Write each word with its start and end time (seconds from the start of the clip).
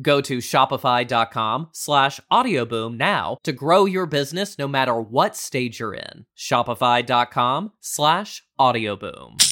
Go 0.00 0.20
to 0.22 0.38
shopify.com 0.38 1.68
slash 1.72 2.20
audioboom 2.30 2.96
now 2.96 3.36
to 3.42 3.52
grow 3.52 3.84
your 3.84 4.06
business 4.06 4.58
no 4.58 4.66
matter 4.66 4.98
what 4.98 5.36
stage 5.36 5.80
you're 5.80 5.94
in. 5.94 6.26
Shopify.com 6.36 7.72
slash 7.80 8.42
audioboom. 8.58 9.42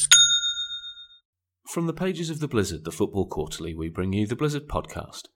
From 1.67 1.87
the 1.87 1.93
pages 1.93 2.29
of 2.29 2.39
the 2.39 2.47
Blizzard, 2.47 2.83
the 2.83 2.91
Football 2.91 3.27
Quarterly, 3.27 3.73
we 3.73 3.87
bring 3.87 4.11
you 4.13 4.27
the 4.27 4.35
Blizzard 4.35 4.67
Podcast, 4.67 5.27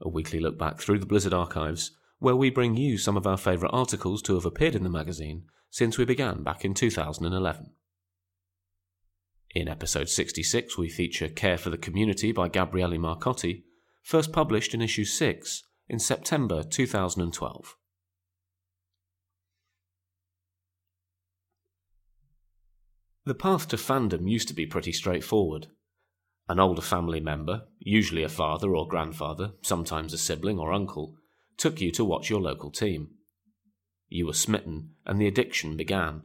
a 0.00 0.08
weekly 0.08 0.40
look 0.40 0.58
back 0.58 0.80
through 0.80 0.98
the 0.98 1.06
Blizzard 1.06 1.34
archives, 1.34 1.92
where 2.18 2.34
we 2.34 2.50
bring 2.50 2.76
you 2.76 2.98
some 2.98 3.16
of 3.16 3.26
our 3.26 3.36
favourite 3.36 3.72
articles 3.72 4.22
to 4.22 4.34
have 4.34 4.46
appeared 4.46 4.74
in 4.74 4.82
the 4.82 4.88
magazine 4.88 5.44
since 5.70 5.98
we 5.98 6.04
began 6.04 6.42
back 6.42 6.64
in 6.64 6.74
2011. 6.74 7.70
In 9.54 9.68
episode 9.68 10.08
66, 10.08 10.76
we 10.76 10.88
feature 10.88 11.28
Care 11.28 11.58
for 11.58 11.70
the 11.70 11.78
Community 11.78 12.32
by 12.32 12.48
Gabriele 12.48 12.98
Marcotti, 12.98 13.62
first 14.04 14.32
published 14.32 14.74
in 14.74 14.82
issue 14.82 15.04
6 15.04 15.62
in 15.88 15.98
September 15.98 16.62
2012. 16.62 17.76
The 23.24 23.34
path 23.34 23.66
to 23.68 23.76
fandom 23.76 24.30
used 24.30 24.48
to 24.48 24.54
be 24.54 24.66
pretty 24.66 24.92
straightforward. 24.92 25.68
An 26.50 26.60
older 26.60 26.82
family 26.82 27.20
member, 27.20 27.62
usually 27.78 28.22
a 28.22 28.28
father 28.28 28.76
or 28.76 28.86
grandfather, 28.86 29.52
sometimes 29.62 30.12
a 30.12 30.18
sibling 30.18 30.58
or 30.58 30.74
uncle, 30.74 31.14
took 31.56 31.80
you 31.80 31.90
to 31.92 32.04
watch 32.04 32.28
your 32.28 32.42
local 32.42 32.70
team. 32.70 33.08
You 34.08 34.26
were 34.26 34.34
smitten, 34.34 34.90
and 35.06 35.18
the 35.18 35.26
addiction 35.26 35.78
began. 35.78 36.24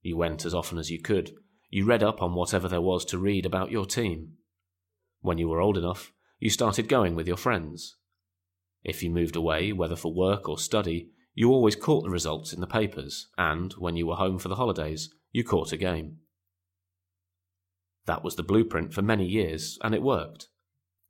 You 0.00 0.16
went 0.16 0.46
as 0.46 0.54
often 0.54 0.78
as 0.78 0.90
you 0.90 1.02
could. 1.02 1.32
You 1.68 1.84
read 1.84 2.02
up 2.02 2.22
on 2.22 2.34
whatever 2.34 2.68
there 2.68 2.80
was 2.80 3.04
to 3.06 3.18
read 3.18 3.44
about 3.44 3.70
your 3.70 3.84
team. 3.84 4.38
When 5.20 5.36
you 5.36 5.48
were 5.48 5.60
old 5.60 5.76
enough, 5.76 6.12
you 6.38 6.50
started 6.50 6.88
going 6.88 7.14
with 7.14 7.26
your 7.26 7.36
friends. 7.36 7.96
If 8.84 9.02
you 9.02 9.10
moved 9.10 9.36
away, 9.36 9.72
whether 9.72 9.96
for 9.96 10.12
work 10.12 10.48
or 10.48 10.58
study, 10.58 11.10
you 11.34 11.50
always 11.50 11.76
caught 11.76 12.04
the 12.04 12.10
results 12.10 12.52
in 12.52 12.60
the 12.60 12.66
papers, 12.66 13.28
and, 13.36 13.72
when 13.74 13.96
you 13.96 14.06
were 14.06 14.16
home 14.16 14.38
for 14.38 14.48
the 14.48 14.56
holidays, 14.56 15.10
you 15.32 15.44
caught 15.44 15.72
a 15.72 15.76
game. 15.76 16.18
That 18.06 18.22
was 18.22 18.36
the 18.36 18.42
blueprint 18.42 18.94
for 18.94 19.02
many 19.02 19.26
years, 19.26 19.78
and 19.82 19.94
it 19.94 20.02
worked. 20.02 20.48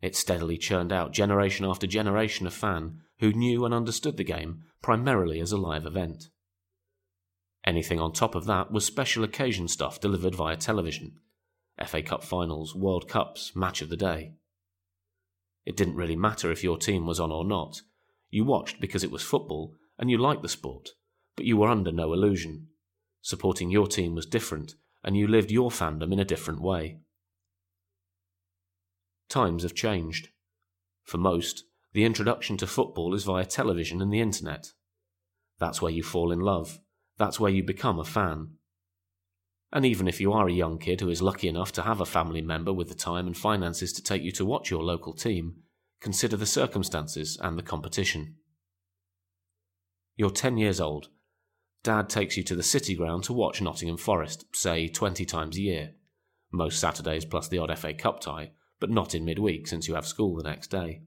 It 0.01 0.17
steadily 0.17 0.59
churned 0.59 0.93
out 0.93 1.13
generation 1.13 1.67
after 1.67 1.87
generation 1.87 2.47
of 2.47 2.55
fan 2.55 3.01
who 3.19 3.33
knew 3.33 3.65
and 3.65 3.73
understood 3.73 4.17
the 4.17 4.25
game 4.25 4.63
primarily 4.83 5.41
as 5.41 5.53
a 5.53 5.57
live 5.57 5.87
event. 5.87 6.29
Anything 7.65 7.99
on 7.99 8.13
top 8.13 8.35
of 8.35 8.47
that 8.47 8.71
was 8.71 8.85
special 8.85 9.25
occasion 9.25 9.69
stuff 9.69 10.01
delivered 10.01 10.35
via 10.35 10.57
television 10.57 11.19
FA 11.85 12.03
Cup 12.03 12.25
finals, 12.25 12.75
World 12.75 13.07
Cups, 13.09 13.55
match 13.55 13.83
of 13.83 13.91
the 13.91 13.97
day. 13.97 14.33
It 15.67 15.77
didn't 15.77 15.97
really 15.97 16.17
matter 16.17 16.51
if 16.51 16.63
your 16.63 16.79
team 16.79 17.05
was 17.05 17.21
on 17.21 17.33
or 17.33 17.45
not. 17.45 17.83
You 18.31 18.45
watched 18.45 18.81
because 18.81 19.05
it 19.05 19.11
was 19.11 19.23
football 19.23 19.75
and 19.99 20.11
you 20.11 20.17
liked 20.17 20.43
the 20.43 20.49
sport, 20.49 20.91
but 21.37 21.45
you 21.45 21.57
were 21.57 21.69
under 21.69 21.93
no 21.93 22.13
illusion. 22.13 22.69
Supporting 23.21 23.71
your 23.71 23.89
team 23.89 24.15
was 24.15 24.25
different, 24.27 24.75
and 25.03 25.17
you 25.17 25.27
lived 25.27 25.51
your 25.51 25.71
fandom 25.71 26.13
in 26.13 26.21
a 26.21 26.25
different 26.25 26.61
way. 26.61 27.01
Times 29.29 29.65
have 29.65 29.75
changed. 29.75 30.29
For 31.03 31.19
most, 31.19 31.65
the 31.93 32.05
introduction 32.05 32.57
to 32.59 32.67
football 32.67 33.15
is 33.15 33.25
via 33.25 33.45
television 33.45 34.01
and 34.01 34.13
the 34.13 34.21
internet. 34.21 34.73
That's 35.59 35.83
where 35.83 35.93
you 35.93 36.03
fall 36.03 36.31
in 36.31 36.41
love. 36.41 36.79
That's 37.19 37.41
where 37.41 37.51
you 37.51 37.65
become 37.65 37.99
a 37.99 38.05
fan. 38.05 38.56
And 39.73 39.85
even 39.85 40.07
if 40.07 40.21
you 40.21 40.33
are 40.33 40.49
a 40.49 40.53
young 40.53 40.79
kid 40.79 41.01
who 41.01 41.11
is 41.11 41.23
lucky 41.23 41.49
enough 41.49 41.73
to 41.73 41.83
have 41.83 42.01
a 42.01 42.07
family 42.07 42.41
member 42.41 42.73
with 42.73 42.89
the 42.89 42.95
time 42.95 43.27
and 43.27 43.37
finances 43.37 43.93
to 43.95 44.03
take 44.03 44.23
you 44.23 44.33
to 44.33 44.45
watch 44.45 44.71
your 44.71 44.83
local 44.83 45.13
team, 45.13 45.57
consider 46.01 46.37
the 46.37 46.47
circumstances 46.47 47.39
and 47.43 47.59
the 47.59 47.63
competition. 47.63 48.37
You're 50.17 50.31
10 50.31 50.57
years 50.57 50.81
old. 50.81 51.09
Dad 51.83 52.09
takes 52.09 52.37
you 52.37 52.43
to 52.45 52.57
the 52.57 52.63
city 52.63 52.95
ground 52.95 53.25
to 53.25 53.33
watch 53.33 53.61
Nottingham 53.61 53.97
Forest, 53.97 54.47
say 54.55 54.89
20 54.89 55.25
times 55.25 55.57
a 55.57 55.61
year. 55.61 55.91
Most 56.53 56.81
Saturdays 56.81 57.25
plus 57.25 57.49
the 57.49 57.59
odd 57.59 57.77
FA 57.79 57.93
Cup 57.93 58.21
tie, 58.21 58.53
but 58.81 58.91
not 58.91 59.15
in 59.15 59.25
midweek 59.25 59.67
since 59.67 59.89
you 59.89 59.95
have 59.95 60.07
school 60.07 60.37
the 60.37 60.49
next 60.49 60.69
day. 60.69 61.03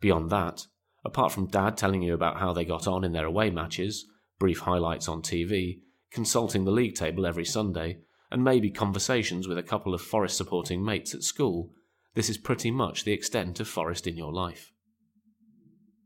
Beyond 0.00 0.30
that, 0.30 0.66
apart 1.04 1.32
from 1.32 1.48
Dad 1.48 1.76
telling 1.76 2.02
you 2.02 2.14
about 2.14 2.38
how 2.38 2.52
they 2.52 2.64
got 2.64 2.86
on 2.86 3.04
in 3.04 3.12
their 3.12 3.26
away 3.26 3.50
matches, 3.50 4.06
brief 4.38 4.60
highlights 4.60 5.08
on 5.08 5.22
TV, 5.22 5.80
consulting 6.10 6.64
the 6.64 6.70
league 6.70 6.94
table 6.94 7.26
every 7.26 7.44
Sunday, 7.44 7.98
and 8.30 8.44
maybe 8.44 8.70
conversations 8.70 9.48
with 9.48 9.58
a 9.58 9.62
couple 9.62 9.94
of 9.94 10.02
Forest 10.02 10.36
supporting 10.36 10.84
mates 10.84 11.14
at 11.14 11.22
school, 11.22 11.70
this 12.14 12.28
is 12.28 12.38
pretty 12.38 12.70
much 12.70 13.04
the 13.04 13.12
extent 13.12 13.60
of 13.60 13.68
Forest 13.68 14.06
in 14.06 14.16
your 14.16 14.32
life. 14.32 14.72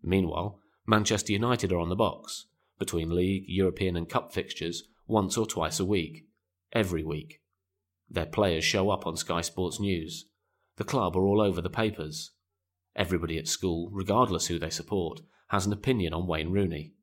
Meanwhile, 0.03 0.59
Manchester 0.87 1.33
United 1.33 1.73
are 1.73 1.79
on 1.79 1.89
the 1.89 1.97
box, 1.97 2.47
between 2.79 3.15
league, 3.15 3.45
European, 3.47 3.97
and 3.97 4.09
Cup 4.09 4.33
fixtures, 4.33 4.85
once 5.07 5.37
or 5.37 5.47
twice 5.47 5.79
a 5.79 5.85
week, 5.85 6.27
every 6.73 7.05
week. 7.05 7.41
Their 8.11 8.27
players 8.27 8.65
show 8.65 8.91
up 8.91 9.07
on 9.07 9.17
Sky 9.17 9.41
Sports 9.41 9.81
News. 9.81 10.27
The 10.77 10.85
club 10.85 11.17
are 11.17 11.25
all 11.25 11.41
over 11.41 11.61
the 11.61 11.71
papers. 11.71 12.33
Everybody 12.95 13.39
at 13.39 13.49
school, 13.49 13.89
regardless 13.93 14.49
who 14.49 14.59
they 14.59 14.71
support, 14.71 15.21
has 15.49 15.67
an 15.67 15.73
opinion 15.73 16.13
on 16.13 16.27
Wayne 16.27 16.51
Rooney. 16.51 16.95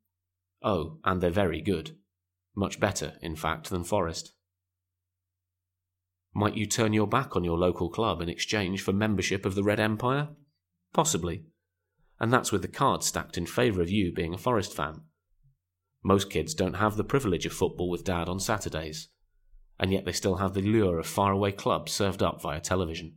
Oh, 0.61 0.97
and 1.03 1.21
they're 1.21 1.29
very 1.29 1.61
good. 1.61 1.95
Much 2.59 2.77
better, 2.77 3.13
in 3.21 3.37
fact, 3.37 3.69
than 3.69 3.85
Forest. 3.85 4.33
Might 6.33 6.57
you 6.57 6.65
turn 6.65 6.91
your 6.91 7.07
back 7.07 7.37
on 7.37 7.45
your 7.45 7.57
local 7.57 7.89
club 7.89 8.21
in 8.21 8.27
exchange 8.27 8.81
for 8.81 8.91
membership 8.91 9.45
of 9.45 9.55
the 9.55 9.63
Red 9.63 9.79
Empire? 9.79 10.27
Possibly. 10.93 11.45
And 12.19 12.33
that's 12.33 12.51
with 12.51 12.61
the 12.61 12.67
cards 12.67 13.05
stacked 13.05 13.37
in 13.37 13.45
favour 13.45 13.81
of 13.81 13.89
you 13.89 14.11
being 14.13 14.33
a 14.33 14.37
Forest 14.37 14.75
fan. 14.75 15.03
Most 16.03 16.29
kids 16.29 16.53
don't 16.53 16.73
have 16.73 16.97
the 16.97 17.05
privilege 17.05 17.45
of 17.45 17.53
football 17.53 17.89
with 17.89 18.03
dad 18.03 18.27
on 18.27 18.41
Saturdays, 18.41 19.07
and 19.79 19.93
yet 19.93 20.03
they 20.03 20.11
still 20.11 20.35
have 20.35 20.53
the 20.53 20.61
lure 20.61 20.99
of 20.99 21.07
faraway 21.07 21.53
clubs 21.53 21.93
served 21.93 22.21
up 22.21 22.41
via 22.41 22.59
television. 22.59 23.15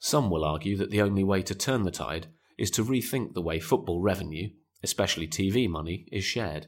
Some 0.00 0.28
will 0.28 0.44
argue 0.44 0.76
that 0.76 0.90
the 0.90 1.02
only 1.02 1.22
way 1.22 1.42
to 1.42 1.54
turn 1.54 1.84
the 1.84 1.92
tide 1.92 2.26
is 2.58 2.72
to 2.72 2.84
rethink 2.84 3.34
the 3.34 3.40
way 3.40 3.60
football 3.60 4.02
revenue, 4.02 4.50
especially 4.82 5.28
TV 5.28 5.68
money, 5.68 6.08
is 6.10 6.24
shared. 6.24 6.66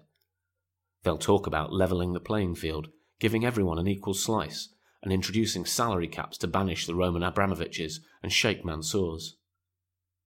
They'll 1.02 1.18
talk 1.18 1.46
about 1.46 1.72
levelling 1.72 2.12
the 2.12 2.20
playing 2.20 2.54
field, 2.54 2.88
giving 3.18 3.44
everyone 3.44 3.78
an 3.78 3.88
equal 3.88 4.14
slice, 4.14 4.68
and 5.02 5.12
introducing 5.12 5.64
salary 5.64 6.08
caps 6.08 6.38
to 6.38 6.46
banish 6.46 6.86
the 6.86 6.94
Roman 6.94 7.22
Abramoviches 7.22 7.94
and 8.22 8.32
Sheikh 8.32 8.64
Mansours. 8.64 9.36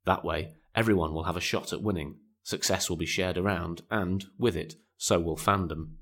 That 0.04 0.24
way, 0.24 0.52
everyone 0.74 1.14
will 1.14 1.24
have 1.24 1.36
a 1.36 1.40
shot 1.40 1.72
at 1.72 1.82
winning, 1.82 2.16
success 2.42 2.90
will 2.90 2.96
be 2.96 3.06
shared 3.06 3.38
around, 3.38 3.82
and, 3.90 4.26
with 4.38 4.56
it, 4.56 4.74
so 4.96 5.18
will 5.18 5.36
fandom. 5.36 5.94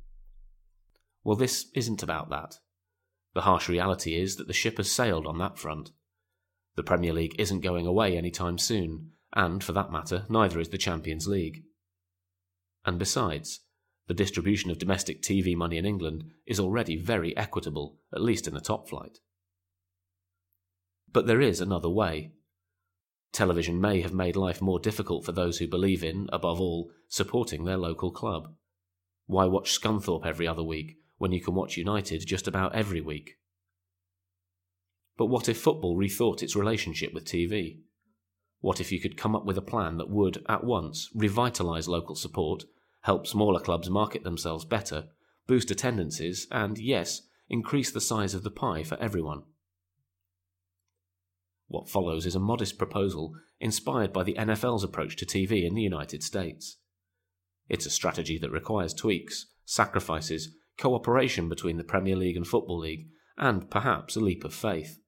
Well, 1.23 1.37
this 1.37 1.67
isn't 1.75 2.03
about 2.03 2.29
that. 2.31 2.59
The 3.33 3.43
harsh 3.43 3.69
reality 3.69 4.21
is 4.21 4.37
that 4.37 4.47
the 4.47 4.53
ship 4.53 4.77
has 4.77 4.91
sailed 4.91 5.27
on 5.27 5.39
that 5.39 5.59
front. 5.59 5.91
The 6.77 6.83
Premier 6.83 7.13
League 7.13 7.35
isn't 7.39 7.61
going 7.61 7.87
away 7.87 8.17
anytime 8.17 8.59
soon, 8.59 9.13
and, 9.33 9.63
for 9.63 9.73
that 9.73 9.93
matter, 9.93 10.25
neither 10.29 10.61
is 10.61 10.69
the 10.69 10.79
Champions 10.79 11.27
League. 11.27 11.63
And 12.85 12.99
besides, 12.99 13.61
the 14.07 14.15
distribution 14.15 14.71
of 14.71 14.79
domestic 14.79 15.23
TV 15.23 15.57
money 15.57 15.79
in 15.79 15.87
England 15.87 16.25
is 16.47 16.61
already 16.61 16.97
very 16.97 17.37
equitable, 17.37 17.99
at 18.13 18.21
least 18.21 18.47
in 18.47 18.55
the 18.55 18.61
top 18.61 18.89
flight. 18.89 19.19
But 21.13 21.27
there 21.27 21.41
is 21.41 21.61
another 21.61 21.89
way. 21.89 22.33
Television 23.33 23.81
may 23.81 24.01
have 24.03 24.13
made 24.13 24.37
life 24.37 24.61
more 24.61 24.79
difficult 24.79 25.25
for 25.25 25.33
those 25.33 25.59
who 25.59 25.67
believe 25.67 26.05
in, 26.05 26.29
above 26.33 26.61
all, 26.61 26.91
supporting 27.09 27.65
their 27.65 27.77
local 27.77 28.11
club. 28.11 28.55
Why 29.27 29.47
watch 29.47 29.71
Scunthorpe 29.71 30.27
every 30.27 30.47
other 30.47 30.63
week 30.63 30.99
when 31.19 31.33
you 31.33 31.41
can 31.41 31.55
watch 31.55 31.77
United 31.77 32.27
just 32.27 32.47
about 32.47 32.75
every 32.75 33.01
week? 33.01 33.37
But 35.17 35.27
what 35.27 35.49
if 35.49 35.59
football 35.59 35.97
rethought 35.97 36.43
its 36.43 36.57
relationship 36.57 37.15
with 37.15 37.25
TV? 37.25 37.79
What 38.61 38.81
if 38.81 38.91
you 38.91 39.01
could 39.01 39.17
come 39.17 39.37
up 39.37 39.45
with 39.45 39.57
a 39.57 39.63
plan 39.63 39.99
that 39.99 40.11
would, 40.11 40.45
at 40.49 40.65
once, 40.65 41.11
revitalise 41.17 41.87
local 41.87 42.17
support 42.17 42.65
help 43.05 43.27
smaller 43.27 43.61
clubs 43.61 43.91
market 43.91 44.25
themselves 44.25 44.65
better, 44.65 45.05
boost 45.47 45.71
attendances, 45.71 46.47
and, 46.51 46.79
yes, 46.79 47.21
increase 47.51 47.91
the 47.91 48.01
size 48.01 48.33
of 48.33 48.43
the 48.43 48.51
pie 48.51 48.83
for 48.83 48.99
everyone. 48.99 49.43
What 51.69 51.91
follows 51.91 52.25
is 52.25 52.35
a 52.35 52.41
modest 52.41 52.79
proposal 52.79 53.35
inspired 53.61 54.11
by 54.11 54.23
the 54.23 54.35
NFL's 54.35 54.83
approach 54.83 55.17
to 55.17 55.27
TV 55.27 55.67
in 55.67 55.75
the 55.75 55.83
United 55.83 56.23
States. 56.23 56.79
It's 57.69 57.85
a 57.85 57.91
strategy 57.91 58.39
that 58.39 58.51
requires 58.51 58.95
tweaks, 58.95 59.49
sacrifices, 59.67 60.55
cooperation 60.79 61.51
between 61.51 61.77
the 61.77 61.85
Premier 61.85 62.17
League 62.17 62.37
and 62.37 62.47
Football 62.47 62.79
League, 62.79 63.09
and 63.37 63.71
perhaps 63.71 64.17
a 64.17 64.21
leap 64.21 64.45
of 64.45 64.55
faith, 64.55 64.99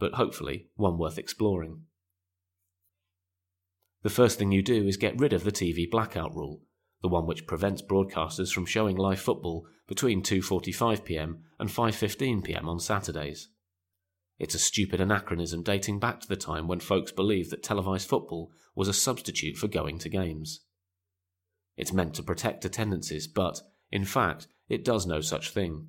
but 0.00 0.14
hopefully 0.14 0.70
one 0.74 0.98
worth 0.98 1.18
exploring. 1.18 1.82
The 4.02 4.10
first 4.10 4.40
thing 4.40 4.50
you 4.50 4.62
do 4.62 4.88
is 4.88 4.96
get 4.96 5.20
rid 5.20 5.32
of 5.32 5.44
the 5.44 5.52
TV 5.52 5.88
blackout 5.88 6.34
rule, 6.34 6.62
the 7.02 7.08
one 7.08 7.26
which 7.26 7.46
prevents 7.46 7.82
broadcasters 7.82 8.52
from 8.52 8.66
showing 8.66 8.96
live 8.96 9.20
football 9.20 9.66
between 9.86 10.22
2:45 10.22 11.04
p.m. 11.04 11.44
and 11.58 11.68
5:15 11.68 12.44
p.m. 12.44 12.68
on 12.68 12.80
Saturdays. 12.80 13.48
It's 14.38 14.54
a 14.54 14.58
stupid 14.58 15.00
anachronism 15.00 15.62
dating 15.62 15.98
back 15.98 16.20
to 16.20 16.28
the 16.28 16.36
time 16.36 16.68
when 16.68 16.80
folks 16.80 17.10
believed 17.10 17.50
that 17.50 17.62
televised 17.62 18.08
football 18.08 18.52
was 18.74 18.88
a 18.88 18.92
substitute 18.92 19.56
for 19.56 19.66
going 19.66 19.98
to 19.98 20.08
games. 20.08 20.60
It's 21.76 21.92
meant 21.92 22.14
to 22.14 22.22
protect 22.22 22.64
attendances, 22.64 23.26
but, 23.26 23.60
in 23.90 24.04
fact, 24.04 24.46
it 24.68 24.84
does 24.84 25.06
no 25.06 25.20
such 25.20 25.50
thing. 25.50 25.88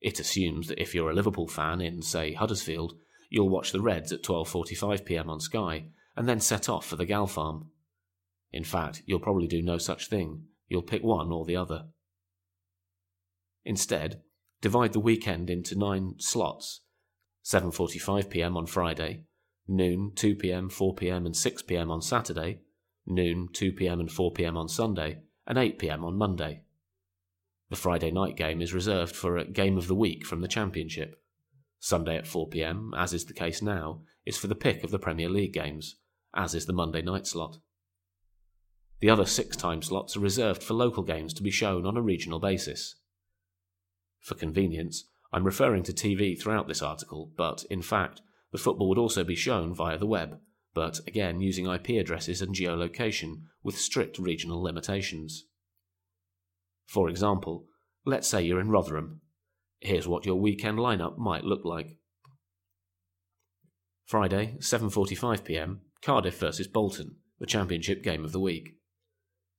It 0.00 0.20
assumes 0.20 0.68
that 0.68 0.80
if 0.80 0.94
you're 0.94 1.10
a 1.10 1.14
Liverpool 1.14 1.48
fan 1.48 1.80
in, 1.80 2.02
say, 2.02 2.34
Huddersfield, 2.34 2.94
you'll 3.30 3.48
watch 3.48 3.72
the 3.72 3.80
Reds 3.80 4.12
at 4.12 4.22
12:45 4.22 5.04
p.m. 5.04 5.30
on 5.30 5.40
Sky 5.40 5.86
and 6.16 6.28
then 6.28 6.40
set 6.40 6.68
off 6.68 6.86
for 6.86 6.96
the 6.96 7.06
Galpharm. 7.06 7.68
In 8.52 8.64
fact, 8.64 9.02
you'll 9.06 9.20
probably 9.20 9.46
do 9.46 9.62
no 9.62 9.78
such 9.78 10.08
thing. 10.08 10.44
You'll 10.68 10.82
pick 10.82 11.02
one 11.02 11.32
or 11.32 11.44
the 11.44 11.56
other. 11.56 11.86
Instead, 13.64 14.22
divide 14.60 14.92
the 14.92 15.00
weekend 15.00 15.50
into 15.50 15.78
nine 15.78 16.14
slots 16.18 16.80
7:45 17.44 18.30
p.m. 18.30 18.56
on 18.56 18.66
Friday, 18.66 19.24
noon, 19.66 20.12
2 20.14 20.36
p.m., 20.36 20.68
4 20.68 20.94
p.m., 20.94 21.26
and 21.26 21.36
6 21.36 21.62
p.m. 21.62 21.90
on 21.90 22.00
Saturday, 22.00 22.60
noon, 23.06 23.48
2 23.52 23.72
p.m., 23.72 24.00
and 24.00 24.10
4 24.10 24.32
p.m. 24.32 24.56
on 24.56 24.68
Sunday, 24.68 25.18
and 25.46 25.58
8 25.58 25.78
p.m. 25.78 26.04
on 26.04 26.16
Monday. 26.16 26.62
The 27.70 27.76
Friday 27.76 28.10
night 28.10 28.36
game 28.36 28.60
is 28.62 28.74
reserved 28.74 29.16
for 29.16 29.38
a 29.38 29.44
game 29.44 29.76
of 29.76 29.88
the 29.88 29.94
week 29.94 30.24
from 30.24 30.40
the 30.40 30.48
Championship. 30.48 31.20
Sunday 31.80 32.16
at 32.16 32.28
4 32.28 32.48
pm, 32.48 32.92
as 32.96 33.12
is 33.12 33.24
the 33.24 33.32
case 33.32 33.60
now, 33.60 34.02
is 34.24 34.38
for 34.38 34.46
the 34.46 34.54
pick 34.54 34.84
of 34.84 34.92
the 34.92 35.00
Premier 35.00 35.28
League 35.28 35.52
games, 35.52 35.96
as 36.34 36.54
is 36.54 36.66
the 36.66 36.72
Monday 36.72 37.02
night 37.02 37.26
slot. 37.26 37.58
The 39.02 39.10
other 39.10 39.26
six 39.26 39.56
time 39.56 39.82
slots 39.82 40.16
are 40.16 40.20
reserved 40.20 40.62
for 40.62 40.74
local 40.74 41.02
games 41.02 41.34
to 41.34 41.42
be 41.42 41.50
shown 41.50 41.86
on 41.86 41.96
a 41.96 42.00
regional 42.00 42.38
basis. 42.38 42.94
For 44.20 44.36
convenience, 44.36 45.08
I'm 45.32 45.42
referring 45.42 45.82
to 45.84 45.92
TV 45.92 46.40
throughout 46.40 46.68
this 46.68 46.82
article, 46.82 47.32
but 47.36 47.64
in 47.68 47.82
fact, 47.82 48.22
the 48.52 48.58
football 48.58 48.88
would 48.88 48.98
also 48.98 49.24
be 49.24 49.34
shown 49.34 49.74
via 49.74 49.98
the 49.98 50.06
web, 50.06 50.38
but 50.72 51.00
again 51.04 51.40
using 51.40 51.66
IP 51.66 52.00
addresses 52.00 52.40
and 52.40 52.54
geolocation 52.54 53.42
with 53.64 53.76
strict 53.76 54.20
regional 54.20 54.62
limitations. 54.62 55.46
For 56.86 57.08
example, 57.08 57.66
let's 58.04 58.28
say 58.28 58.44
you're 58.44 58.60
in 58.60 58.70
Rotherham. 58.70 59.20
Here's 59.80 60.06
what 60.06 60.26
your 60.26 60.36
weekend 60.36 60.78
lineup 60.78 61.18
might 61.18 61.42
look 61.42 61.64
like. 61.64 61.98
Friday, 64.04 64.58
7:45 64.60 65.42
p.m., 65.42 65.80
Cardiff 66.02 66.38
versus 66.38 66.68
Bolton, 66.68 67.16
the 67.40 67.46
championship 67.46 68.04
game 68.04 68.24
of 68.24 68.30
the 68.30 68.38
week. 68.38 68.76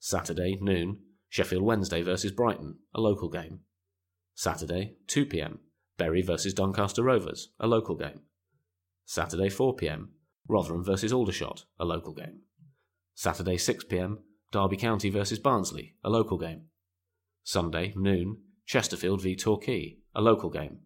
Saturday, 0.05 0.57
noon, 0.59 0.97
Sheffield 1.29 1.63
Wednesday 1.63 2.01
versus 2.01 2.33
Brighton, 2.33 2.79
a 2.93 2.99
local 2.99 3.29
game. 3.29 3.61
Saturday, 4.35 4.97
2 5.07 5.25
pm, 5.25 5.59
Bury 5.97 6.21
versus 6.21 6.53
Doncaster 6.53 7.01
Rovers, 7.01 7.53
a 7.57 7.67
local 7.67 7.95
game. 7.95 8.19
Saturday, 9.05 9.47
4 9.47 9.77
pm, 9.77 10.09
Rotherham 10.45 10.83
versus 10.83 11.13
Aldershot, 11.13 11.63
a 11.79 11.85
local 11.85 12.13
game. 12.13 12.41
Saturday, 13.15 13.55
6 13.55 13.85
pm, 13.85 14.19
Derby 14.51 14.75
County 14.75 15.09
versus 15.09 15.39
Barnsley, 15.39 15.95
a 16.03 16.09
local 16.09 16.37
game. 16.37 16.63
Sunday, 17.45 17.93
noon, 17.95 18.39
Chesterfield 18.65 19.21
v 19.21 19.37
Torquay, 19.37 19.99
a 20.13 20.19
local 20.19 20.49
game. 20.49 20.79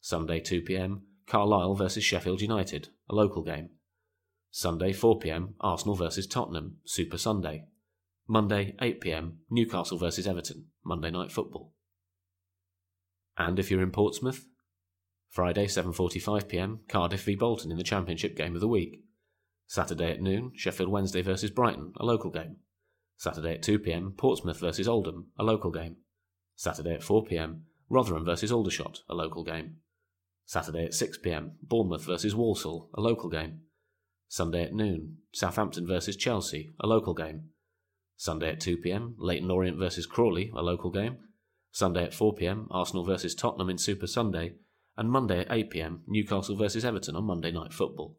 Sunday, 0.00 0.40
2 0.40 0.62
pm, 0.62 1.02
Carlisle 1.26 1.74
versus 1.74 2.02
Sheffield 2.02 2.40
United, 2.40 2.88
a 3.10 3.14
local 3.14 3.42
game. 3.42 3.68
Sunday, 4.50 4.94
4 4.94 5.18
pm, 5.18 5.56
Arsenal 5.60 5.94
versus 5.94 6.26
Tottenham, 6.26 6.78
Super 6.86 7.18
Sunday, 7.18 7.66
Monday, 8.28 8.74
8pm, 8.80 9.34
Newcastle 9.50 9.98
versus 9.98 10.26
Everton, 10.26 10.66
Monday 10.84 11.10
Night 11.10 11.30
Football. 11.30 11.72
And 13.38 13.58
if 13.58 13.70
you're 13.70 13.82
in 13.82 13.90
Portsmouth, 13.90 14.46
Friday, 15.30 15.66
7.45pm, 15.66 16.88
Cardiff 16.88 17.24
v 17.24 17.36
Bolton 17.36 17.70
in 17.70 17.76
the 17.76 17.84
Championship 17.84 18.36
game 18.36 18.54
of 18.54 18.60
the 18.60 18.68
week. 18.68 19.02
Saturday 19.66 20.10
at 20.12 20.20
noon, 20.20 20.52
Sheffield 20.56 20.90
Wednesday 20.90 21.22
versus 21.22 21.50
Brighton, 21.50 21.92
a 21.98 22.04
local 22.04 22.30
game. 22.30 22.56
Saturday 23.16 23.54
at 23.54 23.62
2pm, 23.62 24.16
Portsmouth 24.16 24.60
versus 24.60 24.88
Oldham, 24.88 25.28
a 25.38 25.44
local 25.44 25.70
game. 25.70 25.96
Saturday 26.54 26.94
at 26.94 27.02
4pm, 27.02 27.60
Rotherham 27.88 28.24
versus 28.24 28.50
Aldershot, 28.50 29.00
a 29.08 29.14
local 29.14 29.44
game. 29.44 29.76
Saturday 30.44 30.84
at 30.84 30.92
6pm, 30.92 31.52
Bournemouth 31.62 32.04
versus 32.04 32.34
Walsall, 32.34 32.90
a 32.94 33.00
local 33.00 33.28
game. 33.28 33.60
Sunday 34.28 34.64
at 34.64 34.74
noon, 34.74 35.18
Southampton 35.32 35.86
versus 35.86 36.16
Chelsea, 36.16 36.72
a 36.80 36.86
local 36.86 37.14
game. 37.14 37.50
Sunday 38.16 38.50
at 38.50 38.60
2 38.60 38.78
pm, 38.78 39.14
Leyton 39.18 39.50
Orient 39.50 39.78
versus 39.78 40.06
Crawley, 40.06 40.50
a 40.54 40.62
local 40.62 40.90
game. 40.90 41.18
Sunday 41.70 42.04
at 42.04 42.14
4 42.14 42.34
pm, 42.34 42.66
Arsenal 42.70 43.04
versus 43.04 43.34
Tottenham 43.34 43.68
in 43.68 43.78
Super 43.78 44.06
Sunday. 44.06 44.54
And 44.96 45.10
Monday 45.10 45.40
at 45.40 45.52
8 45.52 45.70
pm, 45.70 46.02
Newcastle 46.06 46.56
versus 46.56 46.84
Everton 46.84 47.16
on 47.16 47.24
Monday 47.24 47.52
Night 47.52 47.72
Football. 47.72 48.16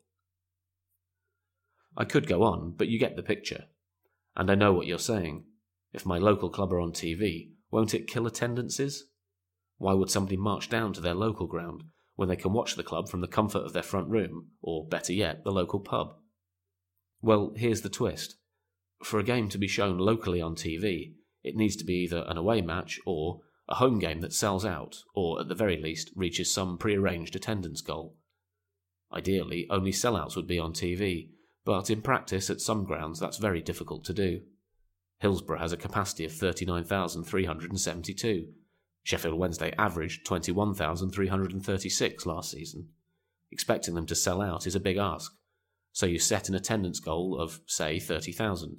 I 1.98 2.06
could 2.06 2.27
go 2.27 2.44
on, 2.44 2.75
but 2.77 2.88
you 2.88 3.00
get 3.00 3.16
the 3.16 3.24
picture. 3.24 3.66
And 4.36 4.51
I 4.51 4.56
know 4.56 4.72
what 4.72 4.86
you're 4.86 5.00
saying. 5.00 5.46
If 5.92 6.06
my 6.06 6.20
local 6.20 6.50
club 6.50 6.72
are 6.72 6.80
on 6.80 6.92
TV, 6.92 7.54
won't 7.72 7.96
it 7.96 8.08
kill 8.08 8.27
attendances? 8.27 9.06
Why 9.77 9.94
would 9.94 10.12
somebody 10.12 10.38
march 10.38 10.70
down 10.70 10.94
to 10.94 11.01
their 11.01 11.16
local 11.16 11.48
ground 11.48 11.84
when 12.16 12.30
they 12.30 12.36
can 12.36 12.54
watch 12.54 12.75
the 12.75 12.84
club 12.84 13.10
from 13.10 13.22
the 13.22 13.27
comfort 13.27 13.63
of 13.66 13.74
their 13.74 13.82
front 13.82 14.10
room, 14.10 14.50
or 14.62 14.88
better 14.88 15.13
yet, 15.13 15.44
the 15.44 15.51
local 15.51 15.80
pub? 15.80 16.13
Well, 17.22 17.54
here's 17.56 17.82
the 17.82 17.89
twist 17.89 18.36
for 19.04 19.20
a 19.20 19.24
game 19.24 19.50
to 19.50 19.58
be 19.58 19.68
shown 19.68 19.98
locally 19.98 20.42
on 20.42 20.56
TV, 20.56 21.13
it 21.44 21.56
needs 21.56 21.75
to 21.77 21.86
be 21.86 22.04
either 22.04 22.25
an 22.27 22.38
away 22.38 22.62
match 22.62 23.00
or 23.06 23.42
a 23.70 23.75
home 23.75 24.00
game 24.00 24.22
that 24.22 24.34
sells 24.34 24.66
out, 24.66 25.04
or 25.13 25.42
at 25.42 25.50
the 25.50 25.56
very 25.56 25.82
least 25.82 26.12
reaches 26.16 26.51
some 26.51 26.77
prearranged 26.77 27.36
attendance 27.36 27.82
goal. 27.82 28.16
Ideally, 29.13 29.68
only 29.70 29.92
sellouts 29.92 30.36
would 30.36 30.48
be 30.48 30.60
on 30.60 30.74
TV, 30.74 31.30
but 31.66 31.89
in 31.89 32.01
practice 32.01 32.50
at 32.50 32.62
some 32.62 32.86
grounds 32.86 33.20
that's 33.20 33.38
very 33.38 33.62
difficult 33.62 34.06
to 34.06 34.13
do. 34.13 34.42
Hillsborough 35.20 35.60
has 35.60 35.74
a 35.74 35.77
capacity 35.77 36.25
of 36.25 36.32
39,372. 36.32 38.48
Sheffield 39.04 39.39
Wednesday 39.39 39.74
averaged 39.77 40.25
21,336 40.25 42.25
last 42.25 42.51
season. 42.51 42.89
Expecting 43.51 43.96
them 43.96 44.06
to 44.06 44.16
sell 44.16 44.42
out 44.42 44.68
is 44.68 44.75
a 44.75 44.80
big 44.80 44.98
ask, 44.98 45.34
so 45.92 46.06
you 46.06 46.20
set 46.20 46.48
an 46.50 46.56
attendance 46.56 47.00
goal 47.00 47.39
of, 47.39 47.62
say, 47.66 48.00
30,000. 48.00 48.77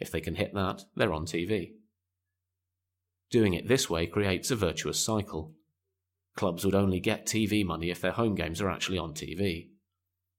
If 0.00 0.10
they 0.10 0.20
can 0.20 0.34
hit 0.34 0.54
that, 0.54 0.82
they're 0.96 1.12
on 1.12 1.26
TV. 1.26 1.74
Doing 3.30 3.54
it 3.54 3.68
this 3.68 3.88
way 3.88 4.06
creates 4.06 4.50
a 4.50 4.56
virtuous 4.56 4.98
cycle. 4.98 5.52
Clubs 6.36 6.64
would 6.64 6.74
only 6.74 6.98
get 7.00 7.26
TV 7.26 7.64
money 7.64 7.90
if 7.90 8.00
their 8.00 8.12
home 8.12 8.34
games 8.34 8.60
are 8.60 8.70
actually 8.70 8.98
on 8.98 9.12
TV. 9.12 9.68